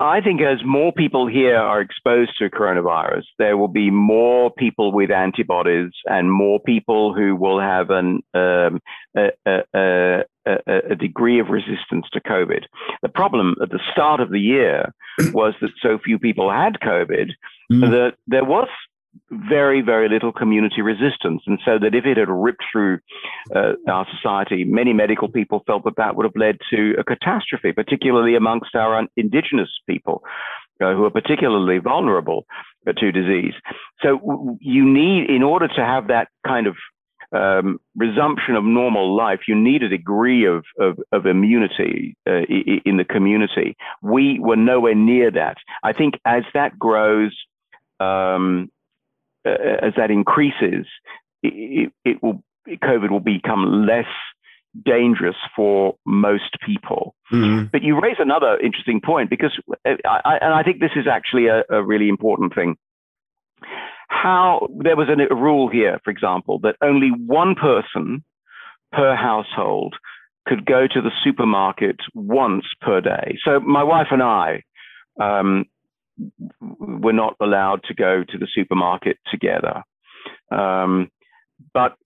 [0.00, 4.92] I think as more people here are exposed to coronavirus, there will be more people
[4.92, 8.80] with antibodies and more people who will have an, um,
[9.14, 10.56] a, a, a,
[10.90, 12.64] a, degree of resistance to COVID.
[13.02, 14.92] The problem at the start of the year
[15.34, 17.32] was that so few people had COVID
[17.70, 17.90] Mm.
[17.90, 18.68] that there was
[19.30, 21.42] very, very little community resistance.
[21.46, 22.98] And so that if it had ripped through
[23.54, 27.72] uh, our society, many medical people felt that that would have led to a catastrophe,
[27.72, 30.22] particularly amongst our indigenous people.
[30.82, 32.46] Uh, who are particularly vulnerable
[32.86, 33.52] uh, to disease.
[34.00, 36.74] So you need, in order to have that kind of
[37.32, 42.44] um, resumption of normal life, you need a degree of, of, of immunity uh,
[42.86, 43.76] in the community.
[44.02, 45.58] We were nowhere near that.
[45.82, 47.36] I think as that grows,
[48.00, 48.70] um,
[49.46, 49.50] uh,
[49.82, 50.86] as that increases,
[51.42, 54.06] it, it, will COVID will become less
[54.84, 57.14] dangerous for most people.
[57.32, 57.70] Mhm.
[57.72, 61.06] But you raise another interesting point because, uh, I, I, and I think this is
[61.06, 62.76] actually a, a really important thing.
[64.08, 68.24] How there was a, a rule here, for example, that only one person
[68.92, 69.94] per household
[70.46, 73.38] could go to the supermarket once per day.
[73.44, 74.62] So my wife and I
[75.20, 75.64] um,
[76.60, 79.82] were not allowed to go to the supermarket together.
[80.50, 81.10] Um,
[81.72, 81.96] but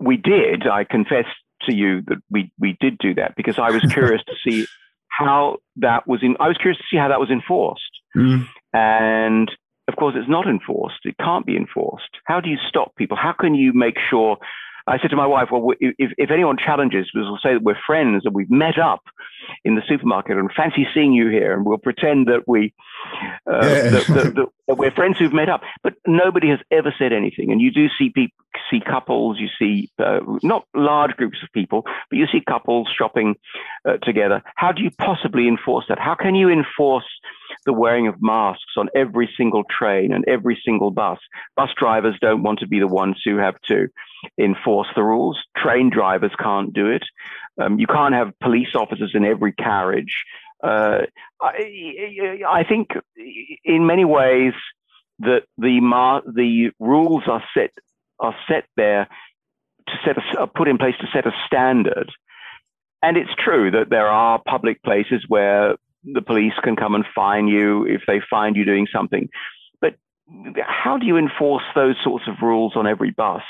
[0.00, 1.26] we did, I confess
[1.62, 4.66] to you that we, we did do that because I was curious to see
[5.08, 7.82] how that was in, I was curious to see how that was enforced.
[8.16, 8.46] Mm.
[8.72, 9.50] And
[9.88, 11.00] of course, it's not enforced.
[11.04, 12.10] It can't be enforced.
[12.24, 13.16] How do you stop people?
[13.16, 14.36] How can you make sure?
[14.86, 18.22] I said to my wife, well, if, if anyone challenges, we'll say that we're friends
[18.24, 19.02] and we've met up
[19.64, 22.72] in the supermarket and fancy seeing you here, and we'll pretend that we
[23.46, 23.90] uh, Yeah.
[23.90, 25.62] that, that, that, that we're friends who've met up.
[25.82, 27.50] But nobody has ever said anything.
[27.52, 28.36] And you do see people,
[28.70, 33.36] see couples, you see uh, not large groups of people, but you see couples shopping
[33.88, 34.42] uh, together.
[34.56, 35.98] How do you possibly enforce that?
[35.98, 37.06] How can you enforce
[37.66, 41.18] the wearing of masks on every single train and every single bus?
[41.56, 43.88] Bus drivers don't want to be the ones who have to
[44.38, 45.38] enforce the rules.
[45.56, 47.04] Train drivers can't do it.
[47.60, 50.24] Um, you can't have police officers in every carriage.
[50.62, 51.02] Uh,
[51.40, 52.88] I, I think
[53.64, 54.54] in many ways
[55.20, 57.70] that the mar- the rules are set
[58.20, 59.08] are set there
[59.86, 62.10] to set a, are put in place to set a standard.
[63.02, 67.46] And it's true that there are public places where the police can come and fine
[67.46, 69.28] you if they find you doing something.
[69.80, 69.94] But
[70.66, 73.42] how do you enforce those sorts of rules on every bus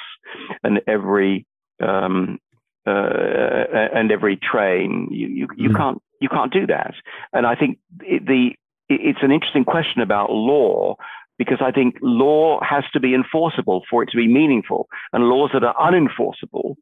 [0.63, 1.47] and every
[1.83, 2.39] um,
[2.87, 5.09] uh, and every train?
[5.11, 5.77] You you, you Mhm.
[5.77, 6.95] can't you can't do that.
[7.33, 8.51] And I think it, the
[8.89, 10.97] it's an interesting question about law
[11.39, 15.51] because I think law has to be enforceable for it to be meaningful, and laws
[15.53, 16.75] that are unenforceable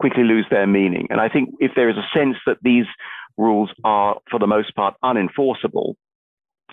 [0.00, 1.06] quickly lose their meaning.
[1.10, 2.86] And I think if there is a sense that these
[3.36, 5.94] rules are, for the most part, unenforceable,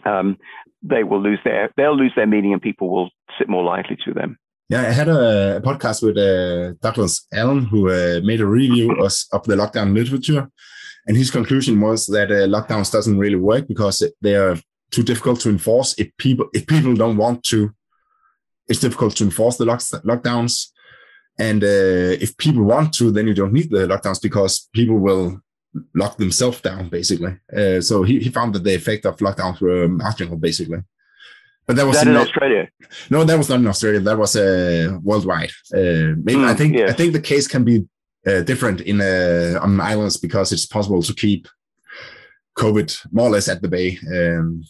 [0.05, 0.37] um,
[0.81, 4.13] they will lose their they'll lose their meaning, and people will sit more likely to
[4.13, 4.37] them.
[4.69, 8.91] Yeah, I had a, a podcast with uh, Douglas Allen who uh, made a review
[8.91, 10.49] of, of the lockdown literature,
[11.07, 14.57] and his conclusion was that uh, lockdowns doesn't really work because they are
[14.91, 15.95] too difficult to enforce.
[15.97, 17.71] If people if people don't want to,
[18.67, 20.67] it's difficult to enforce the lock, lockdowns.
[21.39, 25.39] And uh, if people want to, then you don't need the lockdowns because people will
[25.93, 27.37] lock themselves down, basically.
[27.55, 30.79] Uh, so he, he found that the effect of lockdowns were marginal, basically.
[31.67, 32.67] But that was that in not- Australia?
[33.09, 33.99] no, that was not in Australia.
[33.99, 35.51] That was uh, worldwide.
[35.73, 36.89] Uh, maybe I Mm, think yes.
[36.89, 37.85] I think the case can be
[38.27, 41.47] uh, different in uh, on islands because it's possible to keep
[42.57, 43.97] COVID more or less at the bay.
[44.11, 44.63] Um,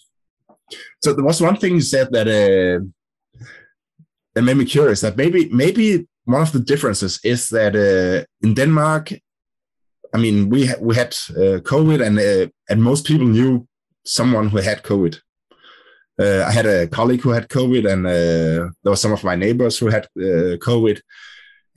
[1.02, 2.86] so there was one thing you said that uh,
[4.36, 5.02] that made me curious.
[5.02, 9.14] That maybe maybe one of the differences is that uh, in Denmark,
[10.14, 13.68] I mean, we ha- we had uh, COVID, and uh, and most people knew
[14.06, 15.20] someone who had COVID.
[16.20, 19.88] I had a colleague who had COVID, and there were some of my neighbors who
[19.88, 21.00] had COVID,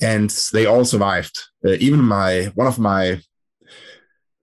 [0.00, 1.38] and they all survived.
[1.64, 3.20] Uh, even my one of my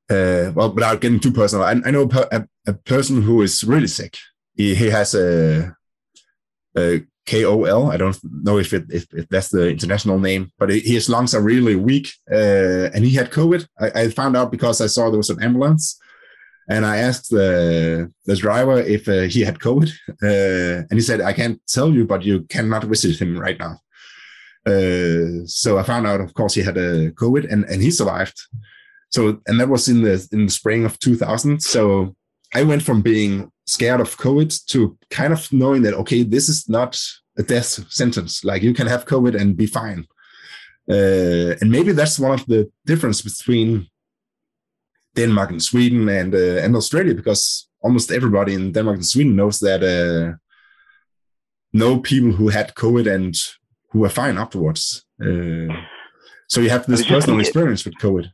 [0.10, 3.88] uh, well, without getting too personal, I, I know a, a, person who is really
[3.88, 4.16] sick.
[4.56, 5.76] He, he has a,
[6.78, 7.92] a KOL.
[7.92, 11.36] I don't know if it if, if that's the international name, but he- his lungs
[11.36, 13.68] are really weak, uh, and he had COVID.
[13.80, 16.00] I, I found out because I saw there was an ambulance,
[16.70, 19.90] And I asked the the driver if uh, he had COVID,
[20.24, 23.80] uh, and he said, "I can't tell you, but you cannot visit him right now."
[24.68, 28.38] Uh, so I found out, of course, he had a COVID, and and he survived.
[29.10, 31.62] So and that was in the in the spring of 2000.
[31.62, 32.16] So
[32.54, 36.68] I went from being scared of COVID to kind of knowing that okay, this is
[36.68, 37.00] not
[37.38, 38.44] a death sentence.
[38.44, 40.06] Like you can have COVID and be fine.
[40.90, 43.88] Uh, and maybe that's one of the difference between
[45.16, 49.60] Denmark and Sweden and uh, and Australia, because almost everybody in Denmark and Sweden knows
[49.60, 50.38] that uh,
[51.74, 53.36] know people who had COVID and
[53.90, 55.06] who were fine afterwards.
[55.22, 55.74] Uh,
[56.48, 58.32] so you have this personal experience with COVID.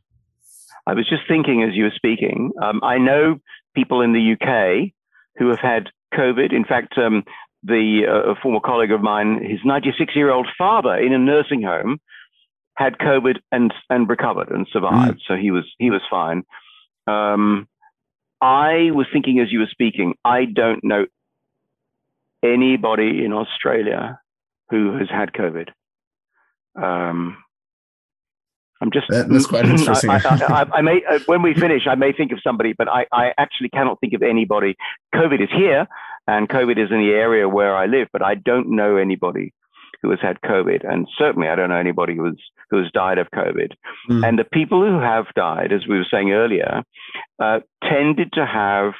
[0.86, 2.52] I was just thinking as you were speaking.
[2.62, 3.38] Um, I know
[3.74, 4.92] people in the UK
[5.36, 6.52] who have had COVID.
[6.52, 7.24] In fact, um,
[7.62, 11.62] the uh, a former colleague of mine, his 96 year old father in a nursing
[11.62, 11.98] home
[12.76, 15.18] had COVID and and recovered and survived.
[15.18, 15.26] Mm.
[15.26, 16.44] So he was he was fine.
[17.06, 17.66] Um,
[18.40, 21.06] I was thinking as you were speaking, I don't know
[22.42, 24.18] anybody in Australia
[24.70, 25.68] who has had COVID.
[26.80, 27.36] Um,
[28.80, 29.06] I'm just.
[29.08, 30.10] That, that's quite interesting.
[30.10, 32.88] I, I, I, I, may, uh, when we finish, I may think of somebody, but
[32.88, 34.74] I, I actually cannot think of anybody.
[35.14, 35.86] COVID is here,
[36.26, 39.52] and COVID is in the area where I live, but I don't know anybody
[40.02, 42.36] who has had COVID, and certainly I don't know anybody who has
[42.70, 43.72] who has died of COVID.
[44.10, 44.26] Mm.
[44.26, 46.82] And the people who have died, as we were saying earlier,
[47.38, 48.92] uh, tended to have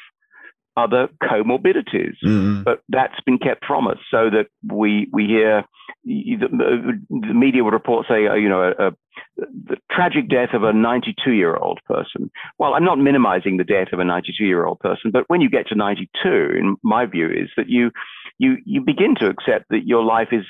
[0.77, 2.63] other comorbidities, mm-hmm.
[2.63, 5.65] but that's been kept from us so that we we hear
[6.05, 8.91] the, the media would report say uh, you know a, a,
[9.37, 12.31] the tragic death of a 92 year old person.
[12.59, 15.51] Well, I'm not minimizing the death of a 92 year old person, but when you
[15.51, 17.91] get to 92, in my view, is that you
[18.39, 20.45] you you begin to accept that your life is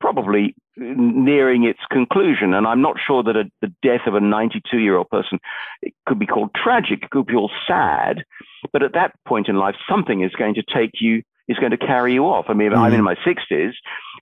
[0.00, 2.52] probably nearing its conclusion.
[2.54, 5.38] And I'm not sure that a, the death of a 92 year old person
[5.82, 8.24] it could be called tragic, it could be called sad.
[8.72, 11.78] But at that point in life, something is going to take you, is going to
[11.78, 12.46] carry you off.
[12.48, 12.80] I mean, mm-hmm.
[12.80, 13.72] I'm in my 60s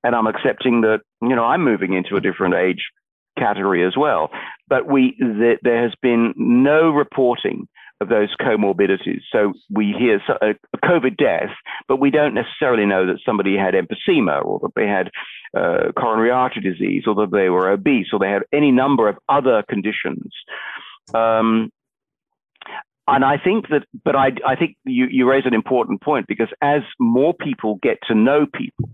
[0.02, 2.84] and I'm accepting that, you know, I'm moving into a different age
[3.38, 4.30] category as well.
[4.68, 7.66] But we, th- there has been no reporting
[8.00, 9.20] of those comorbidities.
[9.32, 10.54] So we hear a,
[10.84, 11.50] COVID death,
[11.88, 15.10] but we don't necessarily know that somebody had emphysema or that they had
[15.56, 19.16] uh, coronary artery disease or that they were obese or they had any number of
[19.28, 20.32] other conditions.
[21.14, 21.70] Um,
[23.06, 26.48] and I think that, but I, I think you, you raise an important point because
[26.62, 28.88] as more people get to know people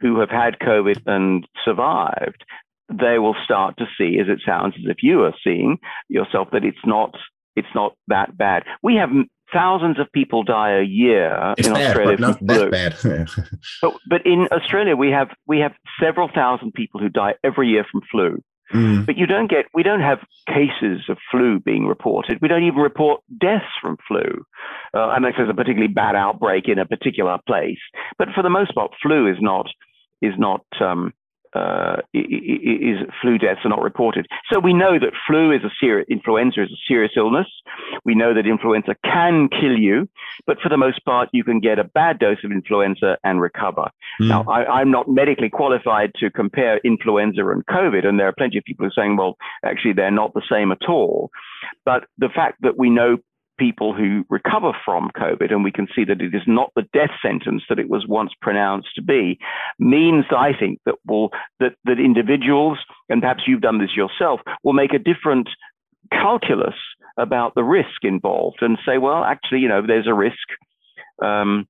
[0.00, 2.44] who have had COVID and survived,
[2.92, 5.78] they will start to see, as it sounds as if you are seeing
[6.08, 7.14] yourself, that it's not
[7.56, 8.64] it's not that bad.
[8.82, 9.08] We have
[9.52, 12.16] thousands of people die a year it's in bad, Australia.
[12.16, 13.48] But not that bad.
[13.82, 15.72] but, but in Australia, we have we have
[16.02, 18.42] several thousand people who die every year from flu.
[18.74, 19.06] Mm.
[19.06, 20.18] But you don't get, we don't have
[20.48, 22.38] cases of flu being reported.
[22.42, 24.44] We don't even report deaths from flu,
[24.92, 27.78] uh, unless there's a particularly bad outbreak in a particular place.
[28.18, 29.66] But for the most part, flu is not
[30.22, 31.12] is not um,
[31.54, 34.26] uh, is flu deaths are not reported.
[34.52, 37.46] So we know that flu is a serious, influenza is a serious illness.
[38.04, 40.08] We know that influenza can kill you,
[40.46, 43.90] but for the most part, you can get a bad dose of influenza and recover.
[44.20, 44.28] Mm.
[44.28, 48.58] Now, I, am not medically qualified to compare influenza and COVID, and there are plenty
[48.58, 51.30] of people who are saying, well, actually, they're not the same at all.
[51.84, 53.18] But the fact that we know
[53.58, 57.10] people who recover from COVID, and we can see that it is not the death
[57.22, 59.38] sentence that it was once pronounced to be,
[59.78, 61.30] means I think that will
[61.60, 62.78] that that individuals,
[63.08, 65.48] and perhaps you've done this yourself, will make a different
[66.10, 66.74] calculus
[67.16, 70.36] about the risk involved and say, well, actually, you know, there's a risk.
[71.22, 71.66] Um,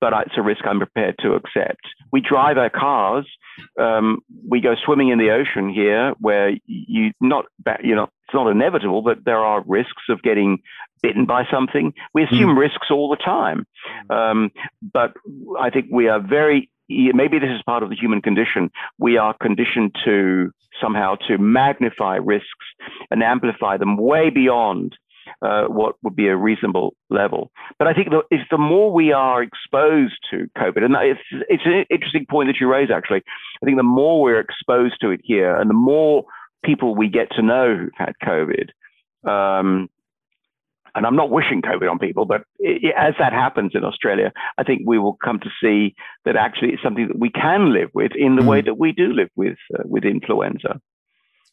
[0.00, 1.82] but it's a risk I'm prepared to accept.
[2.12, 3.26] We drive our cars.
[3.78, 7.46] Um, we go swimming in the ocean here, where you not
[7.82, 10.62] you know it's not inevitable, but there are risks of getting
[11.02, 11.92] bitten by something.
[12.14, 12.58] We assume mm.
[12.58, 13.66] risks all the time.
[14.08, 14.50] Um,
[14.80, 15.12] but
[15.58, 18.70] I think we are very, maybe this is part of the human condition.
[18.98, 22.66] We are conditioned to somehow to magnify risks
[23.10, 24.96] and amplify them way beyond
[25.42, 27.50] uh, what would be a reasonable level.
[27.78, 31.62] But I think the, if the more we are exposed to COVID, and it's, it's
[31.66, 33.22] an interesting point that you raise, actually.
[33.62, 36.24] I think the more we're exposed to it here and the more
[36.64, 38.68] people we get to know who've had COVID,
[39.28, 39.88] um,
[40.94, 44.64] and I'm not wishing COVID on people, but it, as that happens in Australia, I
[44.64, 48.12] think we will come to see that actually it's something that we can live with
[48.14, 48.48] in the mm.
[48.48, 50.80] way that we do live with uh, with influenza.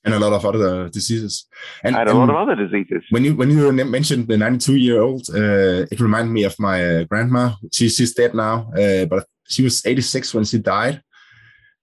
[0.08, 1.48] And a lot of other diseases,
[1.84, 3.04] and, and a and lot of other diseases.
[3.10, 6.78] When you when you mentioned the 92 year old, uh, it reminded me of my
[6.84, 7.54] uh, grandma.
[7.72, 11.02] She, she's dead now, uh, but she was 86 when she died,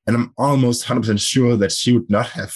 [0.07, 2.55] and I'm almost 100 percent sure that she would not have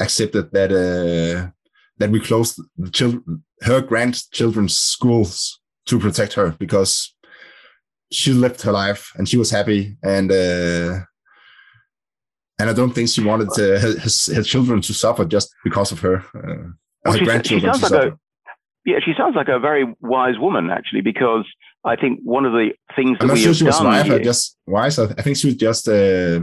[0.00, 1.50] accepted that uh,
[1.98, 7.14] that we closed the children, her grandchildren's schools to protect her because
[8.12, 11.00] she lived her life and she was happy and uh,
[12.60, 16.16] and I don't think she wanted to, children to suffer just because of her.
[16.34, 16.70] Uh,
[17.04, 18.18] well, her she, grandchildren she sounds like a,
[18.84, 21.46] yeah, she sounds like a very wise woman actually because
[21.84, 24.10] I think one of the things that I'm not we sure she was wise.
[24.10, 24.98] I just wise.
[24.98, 26.40] I think she was just uh,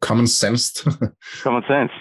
[0.00, 0.84] common sense.
[1.42, 1.92] common sense.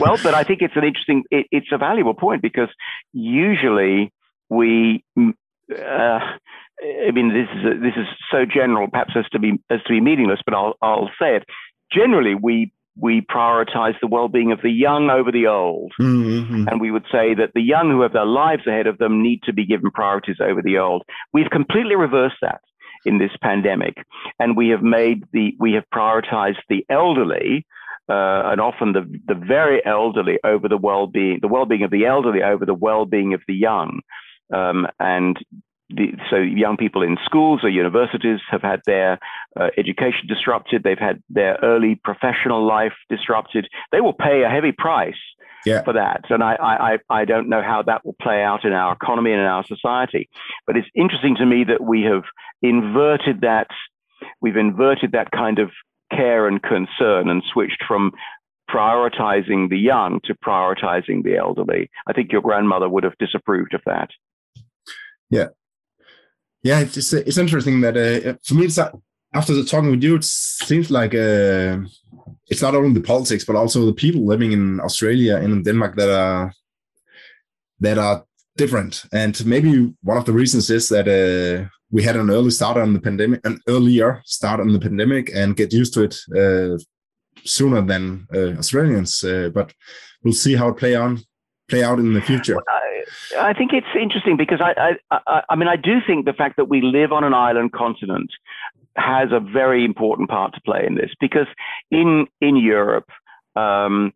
[0.00, 1.24] Well, but I think it's an interesting.
[1.30, 2.68] It, it's a valuable point because
[3.12, 4.12] usually
[4.48, 5.04] we.
[5.16, 6.20] Uh,
[6.80, 10.00] I mean, this is this is so general, perhaps as to be as to be
[10.00, 11.44] meaningless, but I'll I'll say it.
[11.92, 16.66] Generally, we we prioritize the well-being of the young over the old, mm-hmm.
[16.68, 19.40] and we would say that the young who have their lives ahead of them need
[19.44, 21.04] to be given priorities over the old.
[21.32, 22.60] We've completely reversed that
[23.04, 23.94] in this pandemic,
[24.40, 27.64] and we have made the we have prioritized the elderly.
[28.10, 32.42] Uh, and often the, the very elderly over the well-being, the well-being of the elderly
[32.42, 34.00] over the well-being of the young.
[34.50, 35.36] Um, and
[35.90, 39.18] the, so young people in schools or universities have had their
[39.58, 40.82] uh, education disrupted.
[40.82, 43.68] They've had their early professional life disrupted.
[43.92, 45.16] They will pay a heavy price
[45.64, 45.82] yeah.
[45.82, 46.24] for that.
[46.30, 49.40] And I, I, I don't know how that will play out in our economy and
[49.40, 50.28] in our society.
[50.66, 52.24] But it's interesting to me that we have
[52.62, 53.68] inverted that.
[54.40, 55.70] We've inverted that kind of
[56.10, 58.12] care and concern and switched from
[58.70, 61.90] prioritizing the young to prioritizing the elderly.
[62.06, 64.10] I think your grandmother would have disapproved of that.
[65.30, 65.48] Yeah,
[66.62, 68.78] yeah, it's it's interesting that uh, for me, it's
[69.34, 71.78] after the talking with you, it seems like uh,
[72.48, 75.96] it's not only the politics, but also the people living in Australia and in Denmark
[75.96, 76.52] that are
[77.80, 78.24] that are
[78.56, 79.04] different.
[79.12, 82.92] And maybe one of the reasons is that uh, we had an early start on
[82.92, 86.76] the pandemic, an earlier start on the pandemic, and get used to it uh,
[87.44, 89.22] sooner than uh, Australians.
[89.22, 89.72] Uh, but
[90.22, 91.20] we'll see how it play on
[91.68, 92.54] play out in the future.
[92.54, 92.64] Well,
[93.38, 96.56] I think it's interesting because I, I, I, I mean, I do think the fact
[96.56, 98.30] that we live on an island continent
[98.96, 101.46] has a very important part to play in this because
[101.90, 103.08] in in Europe,
[103.56, 104.12] um,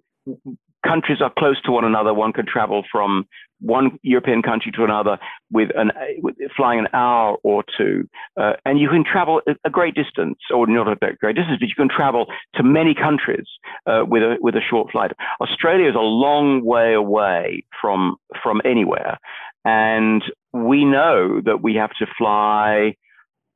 [0.85, 2.13] countries are close to one another.
[2.13, 3.27] One can travel from
[3.63, 5.19] one European country to another
[5.51, 8.09] with an with flying an hour or two,
[8.39, 11.75] uh, and you can travel a great distance, or not a great distance, but you
[11.75, 13.47] can travel to many countries
[13.87, 15.13] uh, with a with a short flight.
[15.41, 19.19] Australia is a long way away from from anywhere,
[19.65, 22.95] and we know that we have to fly.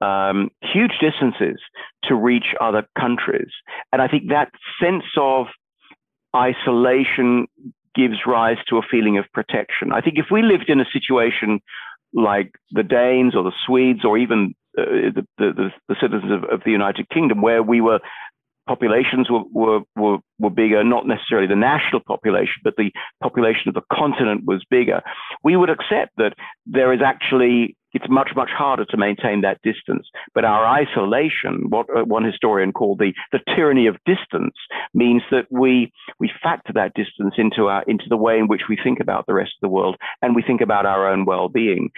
[0.02, 1.58] Um, huge distances
[2.04, 3.48] to reach other countries.
[3.94, 5.46] And I think that sense of
[6.36, 7.46] isolation
[7.96, 9.92] gives rise to a feeling of protection.
[9.92, 11.60] I think if we lived in a situation
[12.12, 16.60] like the Danes or the Swedes or even uh, the, the, the, citizens of, of,
[16.64, 17.98] the United Kingdom, where we were
[18.66, 22.90] populations were, were, were, were bigger, not necessarily the national population, but the
[23.22, 25.02] population of the continent was bigger,
[25.42, 26.34] we would accept that
[26.66, 30.06] there is actually it's much, much harder to maintain that distance.
[30.34, 34.54] But our isolation, what uh, one historian called the, the tyranny of distance,
[34.92, 38.78] means that we, we factor that distance into, our, into the way in which we
[38.82, 41.88] think about the rest of the world and we think about our own well being.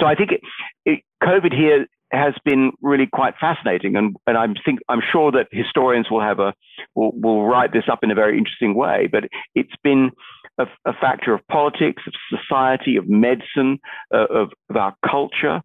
[0.00, 0.40] So I think it,
[0.84, 5.48] it, COVID here has been really quite fascinating, and, and I'm think I'm sure that
[5.50, 6.54] historians will have a
[6.94, 9.08] will, will write this up in a very interesting way.
[9.10, 9.24] But
[9.54, 10.10] it's been
[10.58, 13.78] a, a factor of politics, of society, of medicine,
[14.12, 15.62] uh, of, of our culture.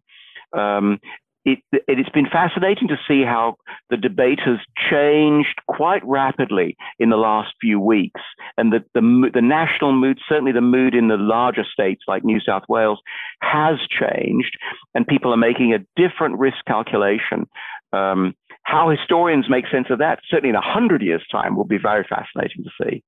[0.56, 1.00] Um,
[1.44, 3.56] it, has been fascinating to see how
[3.88, 4.58] the debate has
[4.90, 8.20] changed quite rapidly in the last few weeks.
[8.58, 12.40] And the, the, the, national mood, certainly the mood in the larger states like New
[12.40, 13.00] South Wales,
[13.40, 14.56] has changed.
[14.94, 17.48] And people are making a different risk calculation.
[17.92, 21.78] Um, how historians make sense of that, certainly in a hundred years' time, will be
[21.78, 23.02] very fascinating to see.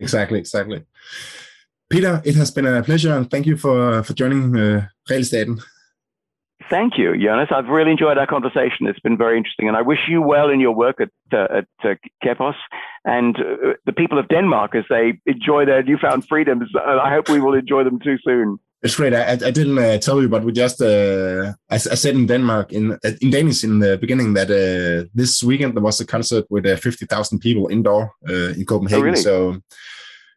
[0.00, 0.84] Exactly, exactly.
[1.90, 5.60] Peter, it has been a pleasure, and thank you for for joining uh, Regelstaten.
[6.70, 7.50] Thank you, Jonas.
[7.54, 8.86] I've really enjoyed our conversation.
[8.86, 11.66] It's been very interesting, and I wish you well in your work at uh, at
[11.84, 11.94] uh,
[12.24, 12.54] Kepos
[13.04, 16.70] and uh, the people of Denmark as they enjoy their newfound freedoms.
[16.74, 18.58] Uh, I hope we will enjoy them too soon.
[18.84, 19.14] It's great.
[19.14, 22.70] I, I didn't uh, tell you, but we just uh, I, I, said in Denmark
[22.70, 26.44] in uh, in Danish in the beginning that uh, this weekend there was a concert
[26.50, 29.00] with uh, fifty thousand people indoor uh, in Copenhagen.
[29.00, 29.16] Oh, really?
[29.16, 29.56] So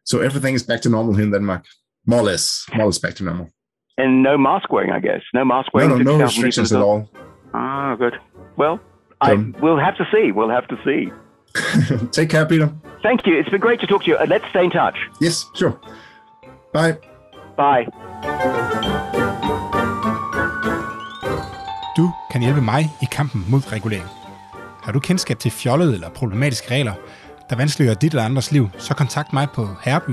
[0.05, 1.65] so everything is back to normal here in Denmark,
[2.05, 3.49] more or less, more or less back to normal.
[3.97, 5.23] And no mask wearing, I guess.
[5.33, 5.89] No mask wearing.
[5.89, 7.09] No, no, no restrictions at all.
[7.53, 8.15] Ah, good.
[8.55, 8.79] Well,
[9.19, 10.31] I we'll have to see.
[10.31, 11.11] We'll have to see.
[12.11, 12.71] Take care, Peter.
[13.03, 13.37] Thank you.
[13.37, 14.17] It's been great to talk to you.
[14.25, 14.97] Let's stay in touch.
[15.19, 15.77] Yes, sure.
[16.71, 16.97] Bye.
[17.57, 17.85] Bye.
[21.97, 24.09] Du kan hjælpe mig i kampen mod regulering.
[24.83, 26.93] Har du kendskab til fjollede eller problematiske regler,
[27.49, 30.11] der vanskeliggør dit eller andres liv, så kontakt mig på herby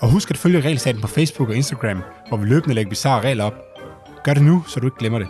[0.00, 3.44] Og husk at følge regelsaten på Facebook og Instagram, hvor vi løbende lægger bizarre regler
[3.44, 3.54] op.
[4.24, 5.28] Gør det nu, så du ikke glemmer det.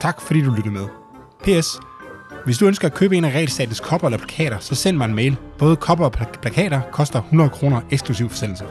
[0.00, 0.88] Tak fordi du lyttede med.
[1.44, 1.80] P.S.
[2.44, 5.14] Hvis du ønsker at købe en af Regelstatens kopper eller plakater, så send mig en
[5.14, 5.36] mail.
[5.58, 8.64] Både kopper og plakater koster 100 kroner eksklusiv forsendelse.